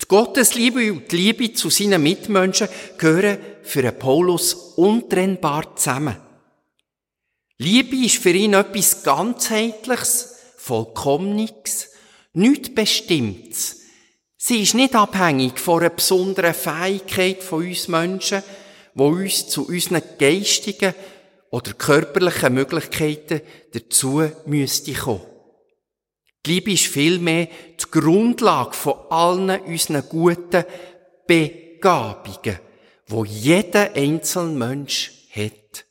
Die 0.02 0.08
Gottesliebe 0.08 0.92
und 0.92 1.12
die 1.12 1.18
Liebe 1.18 1.54
zu 1.54 1.70
seinen 1.70 2.04
Mitmenschen 2.04 2.70
gehören 2.98 3.40
für 3.64 3.92
Paulus 3.92 4.54
untrennbar 4.76 5.76
zusammen. 5.76 6.18
Liebe 7.58 8.06
ist 8.06 8.18
für 8.18 8.32
ihn 8.32 8.54
etwas 8.54 9.04
ganzheitliches, 9.04 10.36
vollkommenes, 10.58 11.90
nichts 12.34 12.74
Bestimmtes, 12.74 13.78
Sie 14.48 14.62
ist 14.62 14.76
nicht 14.76 14.96
abhängig 14.96 15.60
von 15.60 15.82
einer 15.82 15.90
besonderen 15.90 16.54
Fähigkeit 16.54 17.44
von 17.44 17.68
uns 17.68 17.90
Menschen, 17.90 18.44
wo 18.94 19.08
uns 19.08 19.50
zu 19.50 19.68
unseren 19.68 20.02
geistigen 20.18 20.94
oder 21.50 21.74
körperlichen 21.74 22.54
Möglichkeiten 22.54 23.42
dazu 23.74 24.24
müsste 24.46 24.94
kommen. 24.94 25.37
Die 26.48 26.54
Liebe 26.54 26.72
ist 26.72 26.88
vielmehr 26.88 27.48
die 27.48 27.92
Grundlage 27.92 28.72
von 28.72 28.94
allen 29.10 29.50
unseren 29.64 30.08
guten 30.08 30.64
Begabungen, 31.28 32.60
wo 33.06 33.26
jeder 33.26 33.94
einzelne 33.94 34.54
Mensch 34.54 35.12
hat. 35.32 35.86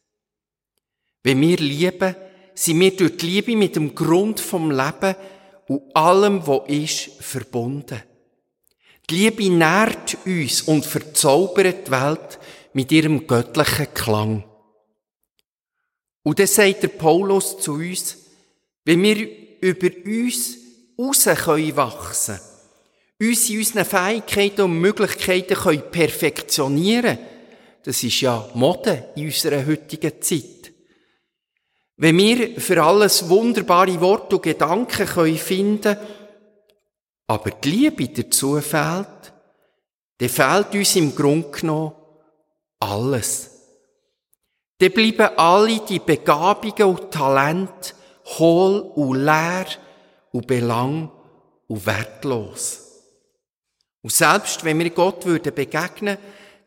Wenn 1.23 1.43
wir 1.43 1.59
lieben, 1.59 2.17
sind 2.55 2.81
wir 2.81 2.97
durch 2.97 3.19
die 3.19 3.27
Liebe 3.27 3.55
mit 3.55 3.77
dem 3.77 3.95
Grund 3.95 4.41
vom 4.41 4.71
Leben 4.71 5.15
und 5.69 5.95
allem, 5.95 6.47
was 6.47 6.69
ist, 6.69 7.23
verbunden. 7.23 8.03
Die 9.11 9.15
Liebe 9.15 9.51
nährt 9.51 10.17
uns 10.25 10.63
und 10.63 10.87
verzaubert 10.87 11.89
die 11.89 11.91
Welt 11.91 12.39
mit 12.73 12.91
ihrem 12.93 13.27
göttlichen 13.27 13.93
Klang. 13.93 14.45
Und 16.23 16.39
dann 16.39 16.47
sagt 16.47 16.83
der 16.83 16.89
Paulus 16.89 17.59
zu 17.59 17.75
uns, 17.75 18.17
wenn 18.87 19.03
wir 19.03 19.46
über 19.67 19.89
uns 20.05 20.57
raus 20.99 21.25
können 21.45 21.77
wachsen 21.77 22.39
uns 23.19 23.49
in 23.49 23.59
unseren 23.59 23.85
Fähigkeiten 23.85 24.63
und 24.63 24.79
Möglichkeiten 24.79 25.55
können 25.55 25.91
perfektionieren 25.91 27.19
das 27.87 28.03
ist 28.03 28.21
ja 28.21 28.49
Mode 28.55 29.11
in 29.15 29.27
unserer 29.27 29.65
heutigen 29.65 30.21
Zeit. 30.21 30.73
Wenn 31.97 32.19
wir 32.19 32.61
für 32.61 32.83
alles 32.83 33.29
wunderbare 33.29 34.01
Worte 34.01 34.37
und 34.37 34.43
Gedanken 34.43 35.07
können 35.07 35.39
finden 35.39 35.97
aber 37.29 37.51
die 37.51 37.71
Liebe 37.71 38.09
dazu 38.09 38.61
fehlt, 38.61 39.33
dann 40.19 40.29
fehlt 40.29 40.75
uns 40.75 40.97
im 40.97 41.15
Grunde 41.15 41.51
genommen 41.51 41.93
alles. 42.81 43.51
Dann 44.79 44.93
bleiben 44.93 45.37
alle 45.37 45.81
die 45.81 45.99
Begabungen 45.99 46.85
und 46.85 47.11
Talente 47.11 47.95
hohl 48.39 48.81
und 48.95 49.25
leer 49.25 49.67
und 50.33 50.47
belang 50.47 51.11
und 51.69 51.87
wertlos. 51.87 52.83
Und 54.03 54.13
selbst 54.13 54.65
wenn 54.65 54.79
wir 54.79 54.91
Gott 54.91 55.25
würden 55.27 55.55
begegnen, 55.55 56.19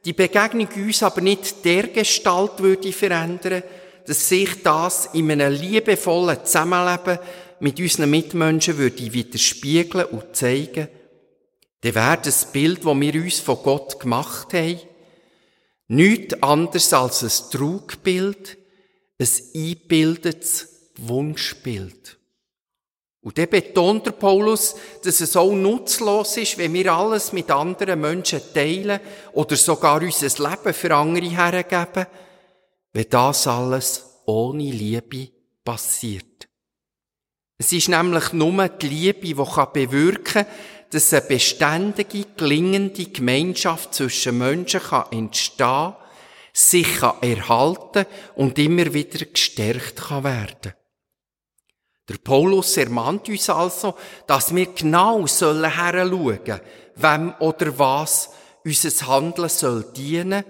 die 0.06 0.13
Begegnung 0.13 0.67
uns 0.76 1.04
aber 1.04 1.22
nicht 1.22 1.63
der 1.63 1.88
Gestalt 1.88 2.60
würde 2.60 2.91
verändern, 2.91 3.63
dass 4.06 4.30
sich 4.30 4.63
das 4.63 5.10
in 5.13 5.32
einem 5.32 5.54
liebevollen 5.54 6.43
Zusammenleben 6.43 7.19
mit 7.60 7.80
unseren 7.80 8.10
Mitmenschen 8.10 8.78
würde 8.78 9.13
widerspiegeln 9.13 10.06
und 10.06 10.36
zeigen, 10.36 10.88
dann 11.82 11.95
wäre 11.95 12.19
das 12.24 12.52
Bild, 12.52 12.80
das 12.80 13.00
wir 13.00 13.15
uns 13.15 13.39
von 13.39 13.58
Gott 13.63 14.00
gemacht 14.00 14.54
haben, 14.54 14.80
nichts 15.88 16.41
anderes 16.41 16.93
als 16.93 17.24
ein 17.24 17.52
Trugbild, 17.52 18.58
ein 19.19 19.28
eingebildetes 19.56 20.69
Wunschbild. 21.08 22.18
Und 23.22 23.38
dann 23.38 23.50
betont 23.50 24.06
der 24.06 24.12
Paulus, 24.12 24.76
dass 25.04 25.20
es 25.20 25.36
auch 25.36 25.52
nutzlos 25.52 26.38
ist, 26.38 26.58
wenn 26.58 26.74
wir 26.74 26.94
alles 26.94 27.34
mit 27.34 27.52
anderen 27.52 28.00
Menschen 28.00 28.42
teilen 28.54 29.02
oder 29.34 29.56
sogar 29.58 30.02
unser 30.02 30.50
Leben 30.50 30.74
für 30.74 30.96
andere 30.96 31.26
hergeben, 31.26 32.08
wenn 32.94 33.10
das 33.10 33.46
alles 33.46 34.06
ohne 34.26 34.72
Liebe 34.72 35.30
passiert. 35.66 36.48
Es 37.58 37.74
ist 37.74 37.90
nämlich 37.90 38.32
nur 38.32 38.70
die 38.70 38.88
Liebe, 38.88 39.20
die 39.20 39.34
bewirken 39.34 40.24
kann, 40.24 40.46
dass 40.92 41.14
eine 41.14 41.22
beständige, 41.24 42.26
gelingende 42.38 43.06
Gemeinschaft 43.06 43.94
zwischen 43.94 44.38
Menschen 44.38 44.82
entstehen 45.12 45.58
kann, 45.68 45.96
sich 46.54 47.02
erhalten 47.02 48.06
und 48.36 48.58
immer 48.58 48.94
wieder 48.94 49.26
gestärkt 49.26 50.10
werden 50.10 50.58
kann. 50.62 50.74
Der 52.10 52.17
Paulus 52.17 52.76
ermahnt 52.76 53.30
uns 53.30 53.50
also, 53.52 53.95
dass 54.26 54.54
wir 54.54 54.65
genau 54.74 55.28
sollen 55.28 55.72
heranschauen, 55.72 56.60
wem 56.95 57.34
oder 57.39 57.78
was 57.78 58.32
unser 58.65 59.08
Handeln 59.08 59.50
soll 59.50 59.86
dienen 59.95 60.43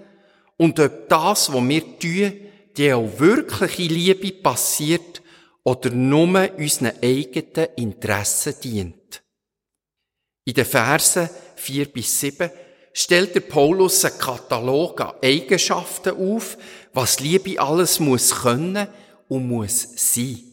und 0.56 0.80
ob 0.80 1.08
das, 1.08 1.52
was 1.52 1.68
wir 1.68 1.98
tun, 1.98 2.32
die 2.76 2.92
auch 2.92 3.18
wirkliche 3.18 3.82
Liebe 3.82 4.32
passiert 4.32 5.22
oder 5.62 5.90
nur 5.90 6.48
unseren 6.56 6.92
eigenen 7.02 7.68
Interessen 7.76 8.54
dient. 8.62 9.22
In 10.44 10.54
den 10.54 10.64
Versen 10.64 11.28
4 11.56 11.92
bis 11.92 12.20
7 12.20 12.50
stellt 12.92 13.34
der 13.34 13.40
Paulus 13.40 14.04
einen 14.04 14.18
Katalog 14.18 15.00
an 15.02 15.12
Eigenschaften 15.22 16.16
auf, 16.16 16.56
was 16.94 17.20
Liebe 17.20 17.60
alles 17.60 18.00
muss 18.00 18.34
können 18.34 18.88
und 19.28 19.46
muss 19.46 19.88
sein. 19.96 20.49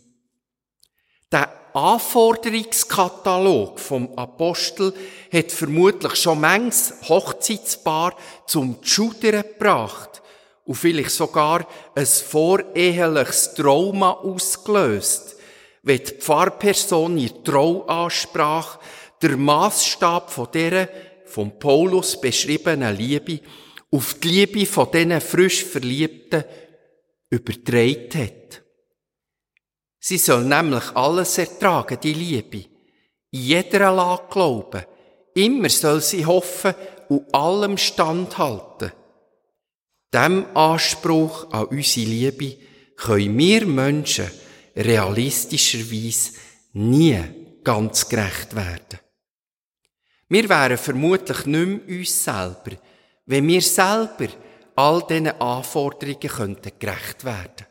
Der 1.31 1.49
Anforderungskatalog 1.73 3.79
vom 3.79 4.17
Apostel 4.17 4.93
hat 5.31 5.51
vermutlich 5.51 6.15
schon 6.15 6.39
manches 6.39 6.93
Hochzeitspaar 7.07 8.15
zum 8.45 8.77
Schudern 8.81 9.43
gebracht 9.43 10.21
und 10.63 10.75
vielleicht 10.75 11.11
sogar 11.11 11.67
ein 11.95 12.05
voreheliches 12.05 13.53
Trauma 13.55 14.11
ausgelöst, 14.11 15.35
wenn 15.83 16.03
die 16.03 16.13
Pfarrperson 16.13 17.17
ihr 17.17 17.43
Trauansprach 17.43 18.79
der 19.21 19.35
Maßstab 19.35 20.31
von 20.31 20.47
dieser 20.53 20.87
von 21.25 21.59
Paulus 21.59 22.19
beschriebenen 22.19 22.95
Liebe 22.95 23.41
auf 23.91 24.13
die 24.15 24.29
Liebe 24.29 24.65
von 24.65 24.89
diesen 24.91 25.19
frisch 25.19 25.65
Verliebten 25.65 26.45
übertragen 27.29 28.09
hat. 28.13 28.66
Sie 30.09 30.17
soll 30.17 30.45
nämlich 30.45 30.95
alles 30.95 31.37
ertragen, 31.37 31.97
die 32.01 32.13
Liebe. 32.13 32.63
In 33.31 33.41
jeder 33.41 33.91
Lage 33.91 34.23
glauben. 34.29 34.85
Immer 35.33 35.67
soll 35.67 35.99
sie 35.99 36.25
hoffen 36.25 36.73
und 37.09 37.25
allem 37.35 37.77
standhalten. 37.77 38.93
Dem 40.13 40.45
Anspruch 40.55 41.51
an 41.51 41.65
unsere 41.65 42.05
Liebe 42.05 42.55
können 42.95 43.37
wir 43.37 43.65
Menschen 43.65 44.31
realistischerweise 44.77 46.31
nie 46.71 47.21
ganz 47.65 48.07
gerecht 48.07 48.55
werden. 48.55 49.01
Wir 50.29 50.47
wären 50.47 50.77
vermutlich 50.77 51.45
nicht 51.45 51.87
mehr 51.87 51.99
uns 51.99 52.23
selber, 52.23 52.77
wenn 53.25 53.45
wir 53.45 53.61
selber 53.61 54.27
all 54.73 55.03
diesen 55.05 55.41
Anforderungen 55.41 56.19
könnten 56.21 56.71
gerecht 56.79 57.25
werden. 57.25 57.66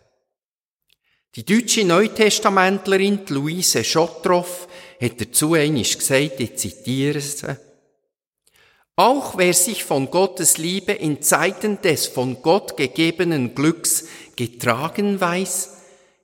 Die 1.36 1.44
deutsche 1.44 1.84
Neutestamentlerin 1.84 3.20
Luise 3.28 3.84
Schottroff 3.84 4.68
hat 4.98 5.20
dazu 5.20 5.52
einmal 5.52 5.82
gesagt, 5.82 6.40
ich 6.40 6.56
zitiere 6.56 7.20
sie, 7.20 7.58
auch 8.96 9.36
wer 9.36 9.52
sich 9.52 9.84
von 9.84 10.10
Gottes 10.10 10.56
Liebe 10.56 10.92
in 10.92 11.20
Zeiten 11.20 11.78
des 11.82 12.06
von 12.06 12.40
Gott 12.40 12.78
gegebenen 12.78 13.54
Glücks 13.54 14.06
getragen 14.34 15.20
weiß, 15.20 15.76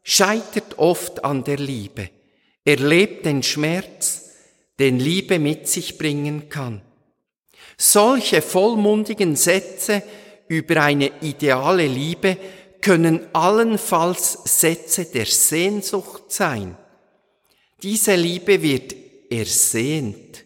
scheitert 0.03 0.79
oft 0.79 1.22
an 1.27 1.44
der 1.44 1.59
Liebe, 1.59 2.09
erlebt 2.64 3.27
den 3.27 3.42
Schmerz, 3.42 4.31
den 4.79 4.98
Liebe 4.98 5.38
mit 5.38 5.68
sich 5.68 5.98
bringen 5.98 6.48
kann. 6.48 6.81
Solche 7.77 8.40
vollmundigen 8.40 9.37
Sätze 9.37 10.03
über 10.48 10.83
eine 10.83 11.12
ideale 11.20 11.87
Liebe 11.87 12.38
können 12.83 13.27
allenfalls 13.33 14.38
Sätze 14.45 15.07
der 15.07 15.25
Sehnsucht 15.25 16.25
sein. 16.29 16.77
Diese 17.83 18.14
Liebe 18.16 18.61
wird 18.61 18.95
ersehnt. 19.31 20.45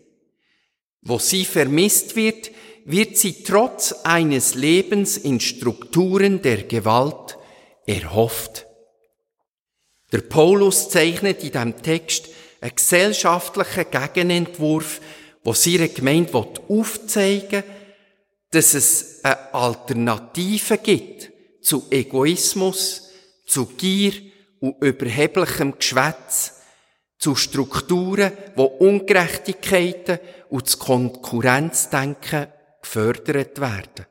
Wo 1.00 1.18
sie 1.18 1.44
vermisst 1.44 2.14
wird, 2.14 2.50
wird 2.84 3.16
sie 3.16 3.42
trotz 3.42 3.92
eines 4.04 4.54
Lebens 4.54 5.16
in 5.16 5.40
Strukturen 5.40 6.40
der 6.42 6.64
Gewalt 6.64 7.36
erhofft. 7.86 8.66
Der 10.12 10.20
Paulus 10.20 10.88
zeichnet 10.88 11.42
in 11.42 11.52
diesem 11.52 11.82
Text 11.82 12.28
einen 12.60 12.76
gesellschaftlichen 12.76 13.86
Gegenentwurf, 13.90 15.00
wo 15.42 15.52
sie 15.52 15.74
ihre 15.74 15.88
Gemeinde 15.88 16.34
aufzeigen 16.34 17.64
will, 17.64 17.72
dass 18.50 18.74
es 18.74 19.24
eine 19.24 19.54
Alternative 19.54 20.78
gibt 20.78 21.35
zu 21.66 21.86
Egoismus, 21.90 23.10
zu 23.44 23.66
Gier 23.66 24.12
und 24.60 24.80
überheblichem 24.80 25.76
Geschwätz, 25.76 26.60
zu 27.18 27.34
Strukturen, 27.34 28.32
wo 28.54 28.64
Ungerechtigkeiten 28.64 30.20
und 30.48 30.66
das 30.66 30.78
Konkurrenzdenken 30.78 32.46
gefördert 32.80 33.60
werden. 33.60 34.06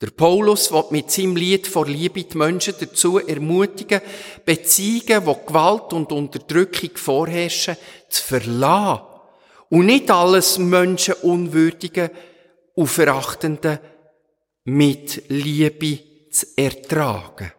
Der 0.00 0.10
Paulus 0.10 0.72
wird 0.72 0.90
mit 0.90 1.12
seinem 1.12 1.36
Lied 1.36 1.68
vor 1.68 1.86
Liebe 1.86 2.24
die 2.24 2.36
Menschen 2.36 2.74
dazu 2.80 3.18
ermutigen, 3.18 4.00
Beziehungen, 4.44 5.24
wo 5.24 5.34
Gewalt 5.34 5.92
und 5.92 6.10
Unterdrückung 6.10 6.90
vorherrschen, 6.96 7.76
zu 8.08 8.20
verlassen 8.20 9.04
und 9.68 9.86
nicht 9.86 10.10
alles 10.10 10.58
Menschenunwürdige 10.58 12.10
und 12.74 12.88
Verachtende 12.88 13.78
mit 14.64 15.22
Liebe 15.28 16.11
zu 16.32 16.46
ertragen. 16.56 17.52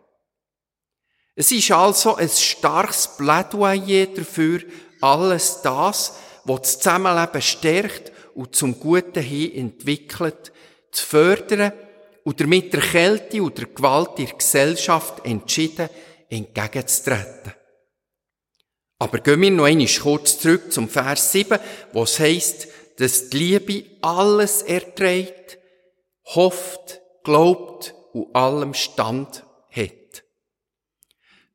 Es 1.36 1.52
ist 1.52 1.72
also 1.72 2.16
ein 2.16 2.30
starkes 2.30 3.10
Plädoyer 3.18 4.08
dafür, 4.08 4.62
alles 5.02 5.62
das, 5.62 6.14
was 6.44 6.62
das 6.62 6.80
Zusammenleben 6.80 7.42
stärkt 7.42 8.12
und 8.36 8.56
zum 8.56 8.80
Guten 8.80 9.24
hin 9.24 9.56
entwickelt, 9.56 10.52
zu 10.92 11.06
fördern 11.06 11.74
und 12.24 12.40
damit 12.40 12.72
der 12.74 12.82
Kälte 12.82 13.42
und 13.42 13.58
der 13.58 13.68
Gewalt 13.68 14.20
in 14.20 14.28
der 14.28 14.36
Gesellschaft 14.36 15.26
entschieden 15.26 15.90
entgegenzutreten. 16.30 17.54
Aber 19.00 19.20
gehen 19.20 19.42
wir 19.42 19.52
noch 19.52 19.66
einmal 19.66 19.88
kurz 19.88 20.40
zurück 20.40 20.72
zum 20.72 20.88
Vers 20.88 21.32
7, 21.32 21.60
wo 21.92 22.04
es 22.04 22.20
heisst, 22.20 22.68
dass 22.98 23.30
die 23.30 23.38
Liebe 23.38 23.86
alles 24.02 24.62
erträgt, 24.62 25.58
hofft, 26.36 27.02
glaubt 27.24 27.94
und 28.14 28.36
allem 28.36 28.74
Stand 28.74 29.44
hat. 29.72 30.24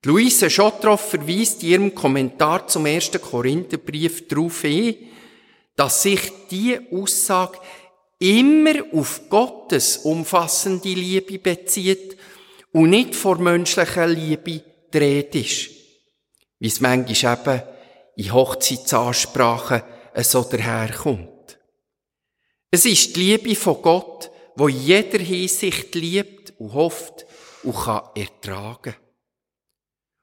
Luise 0.04 0.48
Schottroff 0.48 1.10
verweist 1.10 1.62
in 1.62 1.68
ihrem 1.68 1.94
Kommentar 1.94 2.66
zum 2.68 2.86
ersten 2.86 3.20
Korintherbrief 3.20 4.28
darauf 4.28 4.62
hin, 4.62 4.96
dass 5.76 6.02
sich 6.02 6.20
die 6.50 6.78
Aussage 6.92 7.58
immer 8.18 8.74
auf 8.92 9.28
Gottes 9.28 9.98
umfassende 9.98 10.88
Liebe 10.88 11.38
bezieht 11.38 12.16
und 12.72 12.90
nicht 12.90 13.14
vor 13.14 13.38
menschlicher 13.38 14.06
Liebe 14.06 14.62
dreht 14.90 15.34
ist. 15.34 15.70
Wie 16.58 16.68
es 16.68 16.80
manchmal 16.80 17.38
eben 17.38 17.62
in 18.16 18.32
Hochzeitsansprachen 18.32 19.82
so 20.16 20.42
daherkommt. 20.42 21.58
Es 22.70 22.84
ist 22.84 23.14
die 23.16 23.20
Liebe 23.20 23.54
von 23.54 23.80
Gott, 23.80 24.30
wo 24.56 24.68
jeder 24.68 25.20
Hinsicht 25.20 25.94
liebt 25.94 26.38
und 26.58 26.74
hofft 26.74 27.26
und 27.62 27.74
kann 27.74 28.02
ertragen. 28.14 28.94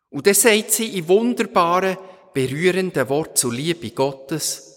Und 0.09 0.27
dann 0.27 0.33
sagt 0.33 0.71
sie 0.71 0.97
in 0.97 1.07
wunderbaren, 1.07 1.97
berührenden 2.33 3.09
Wort 3.09 3.37
zur 3.37 3.53
Liebe 3.53 3.91
Gottes, 3.91 4.75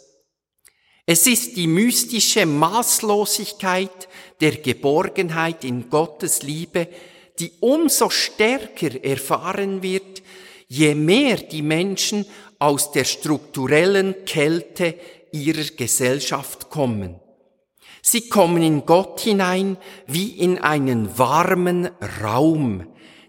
es 1.11 1.27
ist 1.27 1.57
die 1.57 1.67
mystische 1.67 2.45
Maßlosigkeit 2.45 4.09
der 4.43 4.57
Geborgenheit 4.57 5.65
in 5.65 5.89
Gottes 5.89 6.43
Liebe, 6.43 6.87
die 7.39 7.51
umso 7.61 8.11
stärker 8.11 9.03
erfahren 9.03 9.83
wird, 9.83 10.23
je 10.67 10.95
mehr 10.95 11.39
die 11.39 11.63
Menschen 11.63 12.27
aus 12.59 12.93
der 12.93 13.05
strukturellen 13.05 14.27
Kälte 14.27 14.97
ihrer 15.33 15.65
Gesellschaft 15.75 16.69
kommen. 16.69 17.19
Sie 18.03 18.29
kommen 18.29 18.63
in 18.63 18.87
Gott 18.87 19.21
hinein 19.21 19.77
wie 20.07 20.31
in 20.31 20.59
einen 20.59 21.19
warmen 21.19 21.91
Raum, 22.23 22.87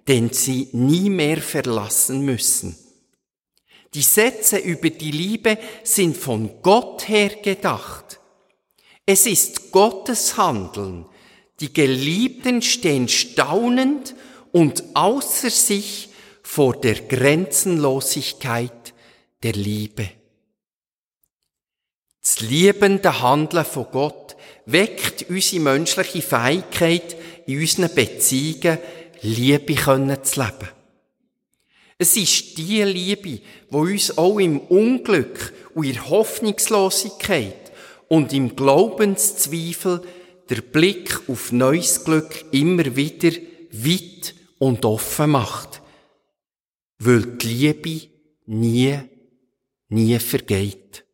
den 0.08 0.32
sie 0.32 0.70
nie 0.72 1.10
mehr 1.10 1.38
verlassen 1.38 2.26
müssen. 2.26 2.78
Die 3.94 4.04
Sätze 4.04 4.58
über 4.58 4.90
die 4.90 5.12
Liebe 5.12 5.58
sind 5.84 6.16
von 6.16 6.62
Gott 6.62 7.08
her 7.08 7.30
gedacht. 7.30 8.20
Es 9.06 9.26
ist 9.26 9.72
Gottes 9.72 10.38
Handeln. 10.38 11.06
Die 11.60 11.74
Geliebten 11.74 12.62
stehen 12.62 13.08
staunend 13.08 14.16
und 14.52 14.84
außer 14.94 15.50
sich 15.50 16.10
vor 16.44 16.80
der 16.80 16.96
Grenzenlosigkeit 16.96 18.94
der 19.44 19.54
Liebe. 19.54 20.10
Das 22.22 22.42
liebende 22.42 23.22
Handeln 23.22 23.66
von 23.66 23.88
Gott 23.92 24.19
weckt 24.72 25.30
unsere 25.30 25.62
menschliche 25.62 26.22
Fähigkeit, 26.22 27.16
in 27.46 27.60
unseren 27.60 27.94
Beziehungen 27.94 28.78
Liebe 29.22 29.76
zu 30.24 30.42
leben. 30.42 30.70
Es 31.98 32.16
ist 32.16 32.58
die 32.58 32.82
Liebe, 32.84 33.42
die 33.42 33.42
uns 33.70 34.18
auch 34.18 34.40
im 34.40 34.60
Unglück 34.60 35.54
und 35.74 35.86
in 35.86 36.10
Hoffnungslosigkeit 36.10 37.72
und 38.08 38.32
im 38.32 38.56
Glaubenszweifel 38.56 40.02
der 40.50 40.62
Blick 40.62 41.20
auf 41.28 41.52
neues 41.52 42.04
Glück 42.06 42.46
immer 42.52 42.96
wieder 42.96 43.38
weit 43.72 44.34
und 44.60 44.86
offen 44.86 45.32
macht. 45.32 45.82
Weil 47.00 47.22
die 47.22 47.48
Liebe 47.48 48.08
nie, 48.46 48.98
nie 49.90 50.20
vergeht. 50.20 51.06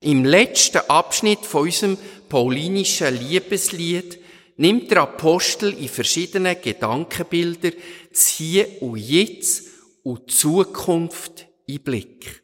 Im 0.00 0.24
letzten 0.24 0.78
Abschnitt 0.88 1.46
von 1.46 1.62
unserem 1.62 1.96
paulinischen 2.32 3.14
Liebeslied 3.14 4.18
nimmt 4.56 4.90
der 4.90 5.02
Apostel 5.02 5.74
in 5.74 5.90
verschiedenen 5.90 6.56
Gedankenbilder 6.58 7.72
das 8.10 8.28
Hier 8.28 8.80
und 8.80 8.96
Jetzt 8.96 9.64
und 10.02 10.30
die 10.30 10.34
Zukunft 10.34 11.46
in 11.66 11.82
Blick. 11.82 12.42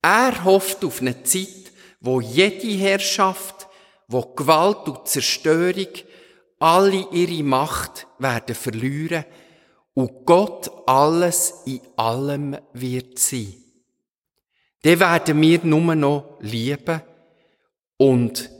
Er 0.00 0.42
hofft 0.42 0.82
auf 0.86 1.02
eine 1.02 1.22
Zeit, 1.22 1.70
wo 2.00 2.22
jede 2.22 2.66
Herrschaft, 2.66 3.68
wo 4.08 4.22
Gewalt 4.22 4.88
und 4.88 5.06
Zerstörung 5.06 5.88
alle 6.58 7.08
ihre 7.12 7.42
Macht 7.42 8.06
werden 8.18 8.54
verlieren 8.54 9.26
und 9.92 10.24
Gott 10.24 10.70
alles 10.86 11.52
in 11.66 11.82
allem 11.96 12.56
wird 12.72 13.18
sein 13.18 13.62
dann 14.82 14.98
werden 14.98 15.40
wir 15.40 15.60
nur 15.62 15.94
noch 15.94 16.38
lieben 16.40 17.02
und 17.98 18.50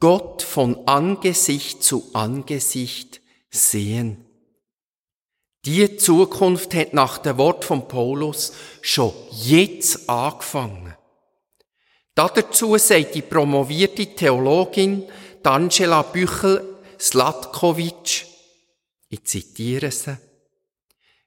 Gott 0.00 0.42
von 0.42 0.86
Angesicht 0.86 1.82
zu 1.82 2.10
Angesicht 2.12 3.22
sehen. 3.50 4.24
Die 5.64 5.96
Zukunft 5.96 6.74
hat 6.74 6.92
nach 6.92 7.16
dem 7.18 7.38
Wort 7.38 7.64
von 7.64 7.88
Paulus 7.88 8.52
schon 8.82 9.12
jetzt 9.30 10.08
angefangen. 10.08 10.94
Dazu 12.14 12.76
sagt 12.76 13.14
die 13.14 13.22
promovierte 13.22 14.14
Theologin 14.14 15.04
Angela 15.44 16.02
Büchel-Slatkovic, 16.02 18.26
ich 19.10 19.24
zitiere 19.24 19.90
sie, 19.90 20.16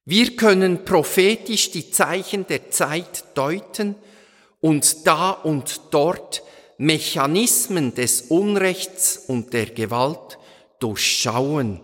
wir 0.06 0.36
können 0.36 0.86
prophetisch 0.86 1.72
die 1.72 1.92
Zeichen 1.92 2.48
der 2.48 2.72
Zeit 2.72 3.26
deuten 3.36 3.96
und 4.60 5.06
da 5.06 5.30
und 5.32 5.82
dort 5.92 6.42
Mechanismen 6.78 7.94
des 7.94 8.24
Unrechts 8.24 9.18
und 9.28 9.54
der 9.54 9.68
Gewalt 9.68 10.38
durchschauen. 10.80 11.82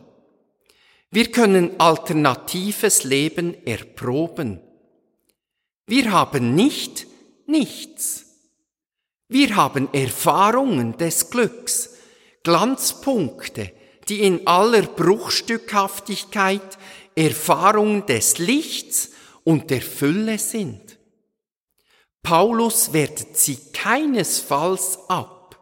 Wir 1.09 1.31
können 1.31 1.79
alternatives 1.79 3.03
Leben 3.03 3.55
erproben. 3.65 4.59
Wir 5.85 6.11
haben 6.11 6.55
nicht 6.55 7.07
nichts. 7.45 8.25
Wir 9.27 9.55
haben 9.55 9.89
Erfahrungen 9.93 10.97
des 10.97 11.29
Glücks, 11.29 11.91
Glanzpunkte, 12.43 13.71
die 14.09 14.21
in 14.21 14.45
aller 14.45 14.83
Bruchstückhaftigkeit 14.83 16.77
Erfahrungen 17.15 18.05
des 18.05 18.37
Lichts 18.37 19.11
und 19.43 19.69
der 19.69 19.81
Fülle 19.81 20.37
sind. 20.37 20.82
Paulus 22.23 22.93
wertet 22.93 23.37
sie 23.37 23.57
keinesfalls 23.73 24.97
ab. 25.09 25.59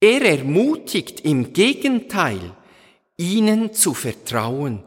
Er 0.00 0.22
ermutigt 0.22 1.20
im 1.20 1.52
Gegenteil, 1.52 2.56
ihnen 3.18 3.74
zu 3.74 3.92
vertrauen. 3.92 4.82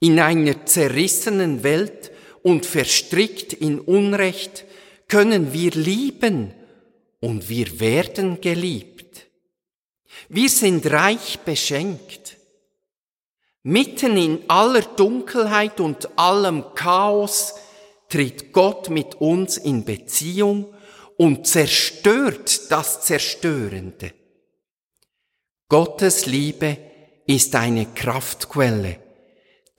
In 0.00 0.18
einer 0.18 0.64
zerrissenen 0.64 1.62
Welt 1.62 2.10
und 2.42 2.64
verstrickt 2.64 3.52
in 3.52 3.80
Unrecht 3.80 4.64
können 5.08 5.52
wir 5.52 5.72
lieben 5.72 6.54
und 7.20 7.48
wir 7.48 7.80
werden 7.80 8.40
geliebt. 8.40 9.26
Wir 10.28 10.48
sind 10.48 10.90
reich 10.90 11.40
beschenkt. 11.40 12.36
Mitten 13.62 14.16
in 14.16 14.48
aller 14.48 14.82
Dunkelheit 14.82 15.80
und 15.80 16.16
allem 16.16 16.74
Chaos 16.74 17.54
tritt 18.08 18.52
Gott 18.52 18.90
mit 18.90 19.16
uns 19.16 19.56
in 19.56 19.84
Beziehung 19.84 20.74
und 21.16 21.46
zerstört 21.46 22.70
das 22.70 23.02
Zerstörende. 23.02 24.12
Gottes 25.68 26.26
Liebe 26.26 26.78
ist 27.26 27.54
eine 27.54 27.86
Kraftquelle, 27.86 29.00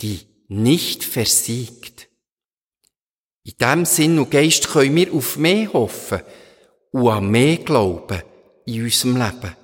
die 0.02 0.20
nicht 0.48 1.04
versiegt. 1.04 2.10
In 3.44 3.54
dem 3.60 3.86
Sinn 3.86 4.20
und 4.20 4.30
Geist 4.30 4.70
können 4.70 4.96
wir 4.96 5.14
auf 5.14 5.38
mehr 5.38 5.74
hoffen 5.74 6.22
und 6.92 7.10
an 7.10 7.30
mehr 7.30 7.58
glauben 7.58 8.22
in 8.66 8.84
unserem 8.84 9.18
Leben. 9.18 9.56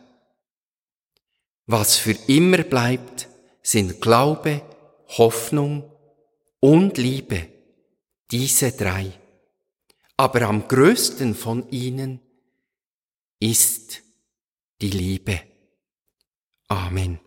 Was 1.67 1.97
für 1.97 2.15
immer 2.27 2.63
bleibt, 2.63 3.27
sind 3.61 4.01
Glaube, 4.01 4.61
Hoffnung 5.17 5.91
und 6.59 6.97
Liebe. 6.97 7.54
Diese 8.31 8.71
drei. 8.71 9.11
Aber 10.17 10.41
am 10.43 10.67
größten 10.67 11.35
von 11.35 11.69
ihnen 11.69 12.21
ist 13.39 14.01
die 14.81 14.89
Liebe. 14.89 15.41
Amen. 16.67 17.19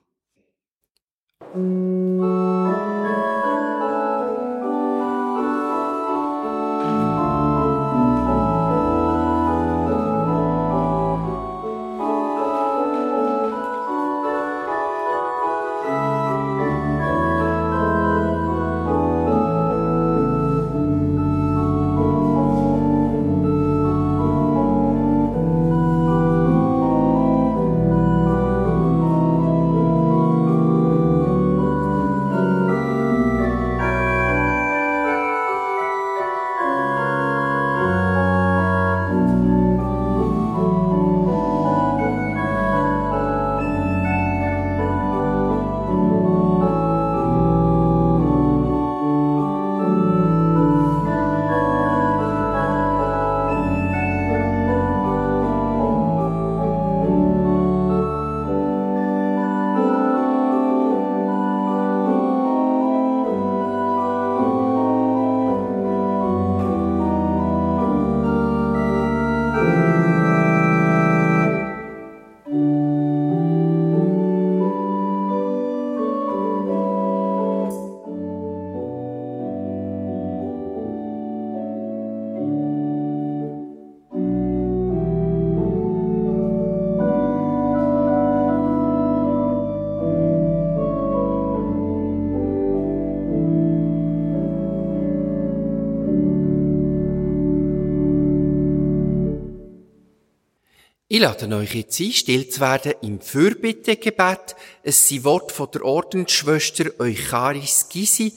Ich 101.18 101.24
lade 101.24 101.52
euch 101.56 101.74
jetzt 101.74 101.98
ein, 101.98 102.12
still 102.12 102.48
zu 102.48 102.60
werden 102.60 102.94
im 103.02 103.20
Fürbittegebet. 103.20 104.54
Es 104.84 105.08
sind 105.08 105.24
Worte 105.24 105.52
von 105.52 105.68
der 105.72 105.84
Ordensschwester 105.84 106.92
Eucharis 107.00 107.88
Gysi 107.88 108.34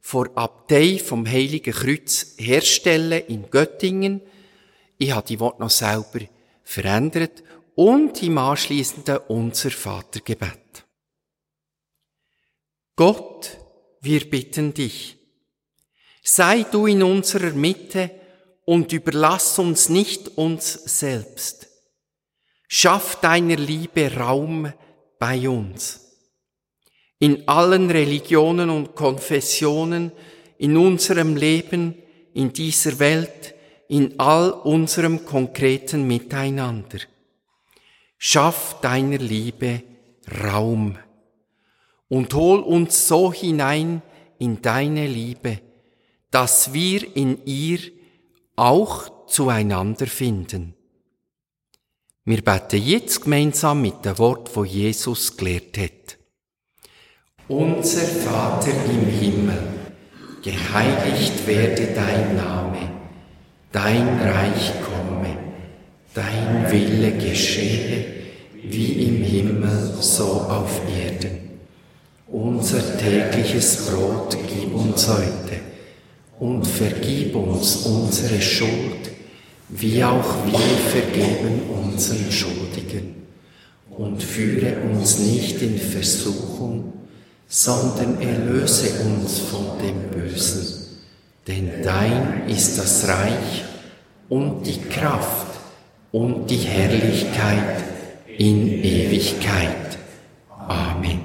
vor 0.00 0.28
Abtei 0.34 0.98
vom 0.98 1.24
Heiligen 1.24 1.72
Kreuz 1.72 2.34
herstellen 2.36 3.22
in 3.28 3.48
Göttingen. 3.48 4.20
Ich 4.98 5.12
habe 5.12 5.28
die 5.28 5.38
Worte 5.38 5.60
noch 5.60 5.70
selber 5.70 6.18
verändert 6.64 7.44
und 7.76 8.20
im 8.20 8.36
anschließenden 8.36 9.18
Unser 9.28 9.70
Vatergebet. 9.70 10.86
Gott, 12.96 13.58
wir 14.00 14.28
bitten 14.28 14.74
dich, 14.74 15.18
sei 16.24 16.64
du 16.64 16.86
in 16.86 17.04
unserer 17.04 17.52
Mitte 17.52 18.10
und 18.64 18.92
überlass 18.92 19.56
uns 19.60 19.88
nicht 19.88 20.36
uns 20.36 20.72
selbst 20.72 21.67
Schaff 22.70 23.18
deiner 23.22 23.56
Liebe 23.56 24.14
Raum 24.14 24.70
bei 25.18 25.48
uns. 25.48 26.18
In 27.18 27.48
allen 27.48 27.90
Religionen 27.90 28.68
und 28.68 28.94
Konfessionen, 28.94 30.12
in 30.58 30.76
unserem 30.76 31.34
Leben, 31.34 31.94
in 32.34 32.52
dieser 32.52 32.98
Welt, 32.98 33.54
in 33.88 34.20
all 34.20 34.50
unserem 34.50 35.24
konkreten 35.24 36.06
Miteinander. 36.06 36.98
Schaff 38.18 38.76
deiner 38.82 39.16
Liebe 39.16 39.82
Raum 40.44 40.98
und 42.08 42.34
hol 42.34 42.60
uns 42.60 43.08
so 43.08 43.32
hinein 43.32 44.02
in 44.38 44.60
deine 44.60 45.06
Liebe, 45.06 45.62
dass 46.30 46.74
wir 46.74 47.16
in 47.16 47.46
ihr 47.46 47.78
auch 48.56 49.26
zueinander 49.26 50.06
finden. 50.06 50.74
Wir 52.30 52.42
beten 52.42 52.82
jetzt 52.84 53.22
gemeinsam 53.22 53.80
mit 53.80 54.04
dem 54.04 54.18
Wort, 54.18 54.54
wo 54.54 54.62
Jesus 54.62 55.34
gelehrt 55.34 55.78
hat. 55.78 56.18
Unser 57.48 58.02
Vater 58.02 58.70
im 58.70 59.06
Himmel, 59.08 59.62
geheiligt 60.42 61.46
werde 61.46 61.86
dein 61.94 62.36
Name, 62.36 62.90
dein 63.72 64.06
Reich 64.20 64.74
komme, 64.82 65.38
dein 66.12 66.70
Wille 66.70 67.12
geschehe, 67.12 68.04
wie 68.62 69.06
im 69.06 69.24
Himmel 69.24 69.94
so 69.98 70.24
auf 70.24 70.82
Erden. 70.86 71.60
Unser 72.26 72.98
tägliches 72.98 73.86
Brot 73.86 74.36
gib 74.46 74.74
uns 74.74 75.08
heute 75.08 75.60
und 76.38 76.66
vergib 76.66 77.34
uns 77.34 77.86
unsere 77.86 78.42
Schuld, 78.42 79.17
wie 79.68 80.02
auch 80.02 80.46
wir 80.46 80.58
vergeben 80.58 81.62
unseren 81.70 82.30
Schuldigen. 82.30 83.16
Und 83.90 84.22
führe 84.22 84.76
uns 84.82 85.18
nicht 85.18 85.60
in 85.60 85.76
Versuchung, 85.76 86.92
sondern 87.48 88.20
erlöse 88.20 88.90
uns 89.00 89.38
von 89.38 89.78
dem 89.82 90.10
Bösen. 90.10 90.86
Denn 91.48 91.82
dein 91.82 92.48
ist 92.48 92.78
das 92.78 93.08
Reich 93.08 93.64
und 94.28 94.64
die 94.64 94.80
Kraft 94.82 95.58
und 96.12 96.46
die 96.48 96.58
Herrlichkeit 96.58 97.82
in 98.36 98.84
Ewigkeit. 98.84 99.98
Amen. 100.48 101.20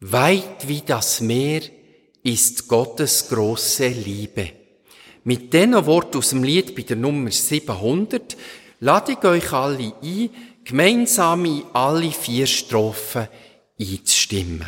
Weit 0.00 0.66
wie 0.66 0.82
das 0.84 1.20
Meer 1.20 1.60
ist 2.24 2.66
Gottes 2.66 3.28
große 3.28 3.88
Liebe. 3.88 4.61
Mit 5.24 5.52
diesen 5.52 5.86
Worten 5.86 6.18
aus 6.18 6.30
dem 6.30 6.42
Lied 6.42 6.74
bei 6.74 6.82
der 6.82 6.96
Nummer 6.96 7.30
700 7.30 8.36
lade 8.80 9.12
ich 9.12 9.24
euch 9.24 9.52
alle 9.52 9.92
ein, 10.02 10.30
gemeinsam 10.64 11.44
in 11.44 11.62
alle 11.72 12.10
vier 12.10 12.46
Strophen 12.46 13.28
einzustimmen. 13.78 14.66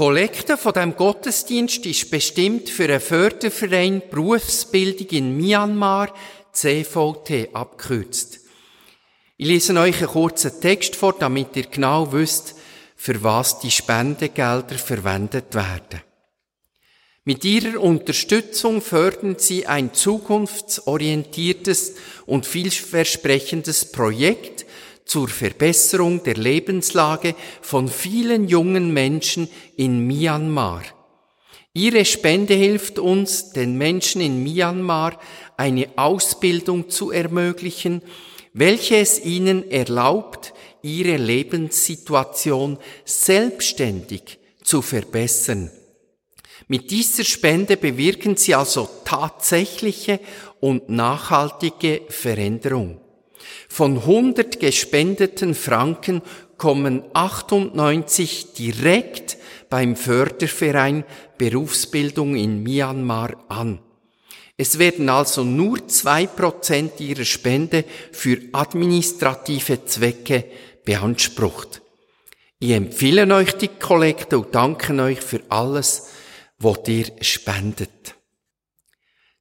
Kollekte 0.00 0.56
von 0.56 0.72
dem 0.72 0.96
Gottesdienst 0.96 1.84
ist 1.84 2.10
bestimmt 2.10 2.70
für 2.70 2.84
einen 2.84 3.02
Förderverein 3.02 4.00
Berufsbildung 4.10 5.08
in 5.08 5.36
Myanmar, 5.36 6.14
CVT 6.54 7.50
abkürzt. 7.52 8.40
Ich 9.36 9.46
lese 9.46 9.78
euch 9.78 9.98
einen 9.98 10.06
kurzen 10.06 10.58
Text 10.58 10.96
vor, 10.96 11.16
damit 11.18 11.54
ihr 11.54 11.64
genau 11.64 12.10
wisst, 12.14 12.54
für 12.96 13.22
was 13.22 13.58
die 13.58 13.70
Spendegelder 13.70 14.78
verwendet 14.78 15.54
werden. 15.54 16.00
Mit 17.24 17.44
ihrer 17.44 17.78
Unterstützung 17.78 18.80
fördern 18.80 19.36
sie 19.36 19.66
ein 19.66 19.92
zukunftsorientiertes 19.92 21.96
und 22.24 22.46
vielversprechendes 22.46 23.92
Projekt 23.92 24.64
zur 25.10 25.26
Verbesserung 25.26 26.22
der 26.22 26.36
Lebenslage 26.36 27.34
von 27.62 27.88
vielen 27.88 28.46
jungen 28.46 28.94
Menschen 28.94 29.48
in 29.76 30.06
Myanmar. 30.06 30.84
Ihre 31.72 32.04
Spende 32.04 32.54
hilft 32.54 33.00
uns, 33.00 33.50
den 33.50 33.76
Menschen 33.76 34.20
in 34.20 34.44
Myanmar 34.44 35.18
eine 35.56 35.88
Ausbildung 35.96 36.90
zu 36.90 37.10
ermöglichen, 37.10 38.02
welche 38.52 38.98
es 38.98 39.24
ihnen 39.24 39.68
erlaubt, 39.68 40.54
ihre 40.80 41.16
Lebenssituation 41.16 42.78
selbstständig 43.04 44.38
zu 44.62 44.80
verbessern. 44.80 45.72
Mit 46.68 46.92
dieser 46.92 47.24
Spende 47.24 47.76
bewirken 47.76 48.36
sie 48.36 48.54
also 48.54 48.88
tatsächliche 49.04 50.20
und 50.60 50.88
nachhaltige 50.88 52.02
Veränderung. 52.10 53.00
Von 53.68 53.98
100 53.98 54.60
gespendeten 54.60 55.54
Franken 55.54 56.22
kommen 56.56 57.02
98 57.14 58.52
direkt 58.52 59.38
beim 59.70 59.96
Förderverein 59.96 61.04
Berufsbildung 61.38 62.36
in 62.36 62.62
Myanmar 62.62 63.44
an. 63.48 63.78
Es 64.56 64.78
werden 64.78 65.08
also 65.08 65.42
nur 65.42 65.88
zwei 65.88 66.26
Prozent 66.26 67.00
ihrer 67.00 67.24
Spende 67.24 67.84
für 68.12 68.38
administrative 68.52 69.86
Zwecke 69.86 70.44
beansprucht. 70.84 71.80
Ich 72.58 72.72
empfehle 72.72 73.34
euch 73.34 73.54
die 73.54 73.68
Kollekte 73.68 74.38
und 74.38 74.54
danke 74.54 74.92
euch 75.02 75.20
für 75.20 75.40
alles, 75.48 76.10
was 76.58 76.80
ihr 76.88 77.06
spendet. 77.22 78.14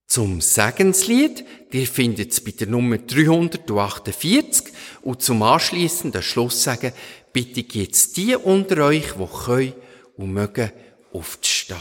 Zum 0.10 0.42
Segenslied, 0.42 1.46
ihr 1.72 1.86
findet 1.86 2.32
es 2.32 2.42
bei 2.42 2.50
der 2.50 2.66
Nummer 2.66 2.98
348 2.98 4.74
und 5.04 5.22
zum 5.22 5.44
anschliessenden 5.44 6.24
Schlusssegen 6.24 6.94
bitte 7.32 7.60
ich 7.60 7.76
jetzt 7.76 8.18
die 8.18 8.36
unter 8.36 8.86
euch, 8.86 9.14
die 9.14 9.46
können 9.46 9.74
und 10.18 10.34
mögen, 10.34 10.72
aufzustehen. 11.14 11.78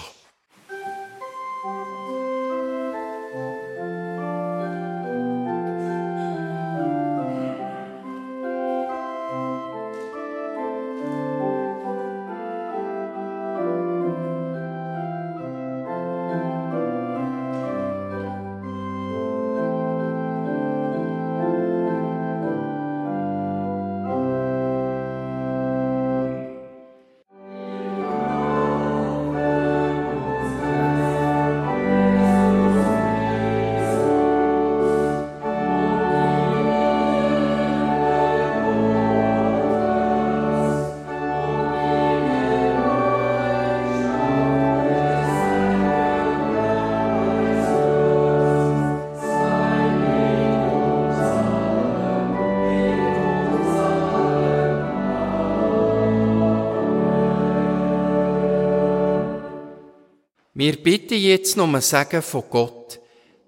Wir 60.59 60.73
bitten 60.83 61.15
jetzt 61.15 61.57
noch 61.57 61.73
ein 61.73 61.81
Sagen 61.81 62.21
von 62.21 62.43
Gott. 62.51 62.99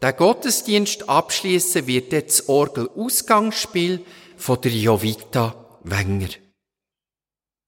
Der 0.01 0.13
Gottesdienst 0.13 1.09
abschließen 1.09 1.89
wird 1.89 2.13
jetzt 2.13 2.39
das 2.39 2.49
Orgel-Ausgangsspiel 2.49 4.07
von 4.37 4.61
der 4.61 4.71
Jovita 4.71 5.81
Wenger. 5.83 6.29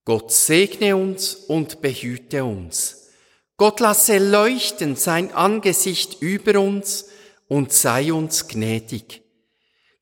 Gott 0.05 0.30
segne 0.30 0.95
uns 0.95 1.34
und 1.34 1.80
behüte 1.80 2.45
uns. 2.45 3.09
Gott 3.57 3.80
lasse 3.80 4.18
leuchten 4.18 4.95
sein 4.95 5.32
Angesicht 5.32 6.22
über 6.22 6.61
uns 6.61 7.07
und 7.49 7.72
sei 7.72 8.12
uns 8.12 8.47
gnädig. 8.47 9.22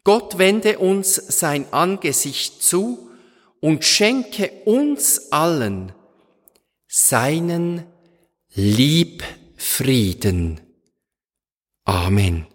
Gott 0.04 0.36
wende 0.36 0.78
uns 0.78 1.14
sein 1.14 1.64
Angesicht 1.72 2.62
zu 2.62 3.08
und 3.60 3.86
schenke 3.86 4.52
uns 4.66 5.32
allen 5.32 5.94
seinen 6.86 7.89
Lieb 8.56 9.22
Frieden. 9.56 10.60
Amen. 11.84 12.48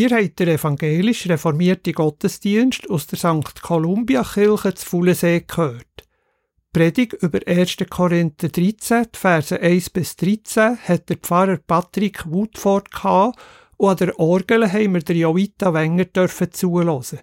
Ihr 0.00 0.16
habt 0.16 0.38
den 0.38 0.48
evangelisch 0.48 1.28
reformierten 1.28 1.92
Gottesdienst 1.92 2.88
aus 2.88 3.06
der 3.06 3.18
St. 3.18 3.60
Columbia 3.60 4.24
Kirche 4.24 4.72
zu 4.72 4.86
Fulensee 4.86 5.44
gehört. 5.46 6.08
Predigt 6.72 7.12
über 7.20 7.40
1. 7.46 7.76
Korinther 7.90 8.48
13, 8.48 9.08
Verse 9.12 9.60
1 9.60 9.90
bis 9.90 10.16
13 10.16 10.78
hat 10.78 11.10
der 11.10 11.18
Pfarrer 11.18 11.58
Patrick 11.58 12.24
Woodford 12.24 12.90
gehabt 12.90 13.38
und 13.76 13.90
an 13.90 13.96
der 13.98 14.18
Orgel 14.18 14.72
haben 14.72 14.94
wir 14.94 15.02
der 15.02 15.16
Jovita 15.16 15.74
Wenger 15.74 16.06
dürfen 16.06 16.50
zulassen. 16.50 17.20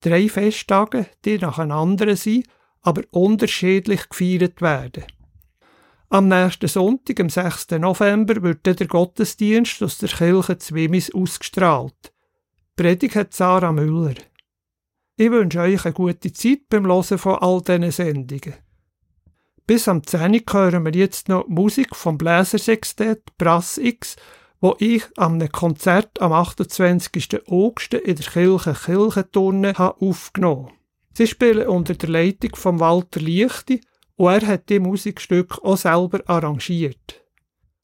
Drei 0.00 0.30
Festtage, 0.30 1.08
die 1.26 1.36
nacheinander 1.36 2.16
sind, 2.16 2.46
aber 2.80 3.02
unterschiedlich 3.10 4.08
gefeiert 4.08 4.62
werden. 4.62 5.04
Am 6.12 6.26
nächsten 6.26 6.66
Sonntag, 6.66 7.20
am 7.20 7.28
6. 7.28 7.70
November, 7.78 8.42
wird 8.42 8.66
der 8.66 8.74
Gottesdienst 8.88 9.80
aus 9.80 9.98
der 9.98 10.08
Kirche 10.08 10.58
Zwimis 10.58 11.14
ausgestrahlt. 11.14 11.94
Die 12.02 12.82
Predigt 12.82 13.14
hat 13.14 13.32
Sarah 13.32 13.70
Müller. 13.70 14.16
Ich 15.16 15.30
wünsche 15.30 15.60
euch 15.60 15.84
eine 15.84 15.94
gute 15.94 16.32
Zeit 16.32 16.68
beim 16.68 16.84
Hören 16.84 17.16
von 17.16 17.36
all 17.36 17.62
diesen 17.62 17.92
Sendungen. 17.92 18.54
Bis 19.68 19.86
am 19.86 20.04
10. 20.04 20.42
hören 20.50 20.84
wir 20.84 20.92
jetzt 20.92 21.28
noch 21.28 21.46
Musik 21.46 21.94
vom 21.94 22.18
Bläsersextett 22.18 23.22
Brass 23.38 23.78
X, 23.78 24.16
wo 24.60 24.74
ich 24.80 25.04
am 25.16 25.38
Konzert 25.52 26.20
am 26.20 26.32
28. 26.32 27.48
August 27.48 27.94
in 27.94 28.16
der 28.16 28.26
Kirche 28.26 28.74
Kirchenturne 28.74 29.78
aufgenommen 29.78 30.66
habe. 30.66 30.74
Sie 31.14 31.28
spielen 31.28 31.68
unter 31.68 31.94
der 31.94 32.08
Leitung 32.08 32.56
von 32.56 32.80
Walter 32.80 33.20
Lichti 33.20 33.80
und 34.20 34.28
er 34.28 34.46
hat 34.46 34.68
die 34.68 34.78
Musikstück 34.78 35.64
auch 35.64 35.78
selber 35.78 36.20
arrangiert. 36.26 37.24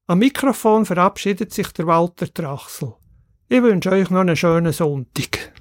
Am 0.07 0.19
Mikrofon 0.19 0.85
verabschiedet 0.85 1.51
sich 1.51 1.73
der 1.73 1.87
Walter 1.87 2.33
Trachsel. 2.33 2.93
Ich 3.49 3.63
wünsche 3.63 3.91
euch 3.91 4.11
noch 4.11 4.21
einen 4.21 4.37
schönen 4.37 4.73
Sonntag. 4.75 5.55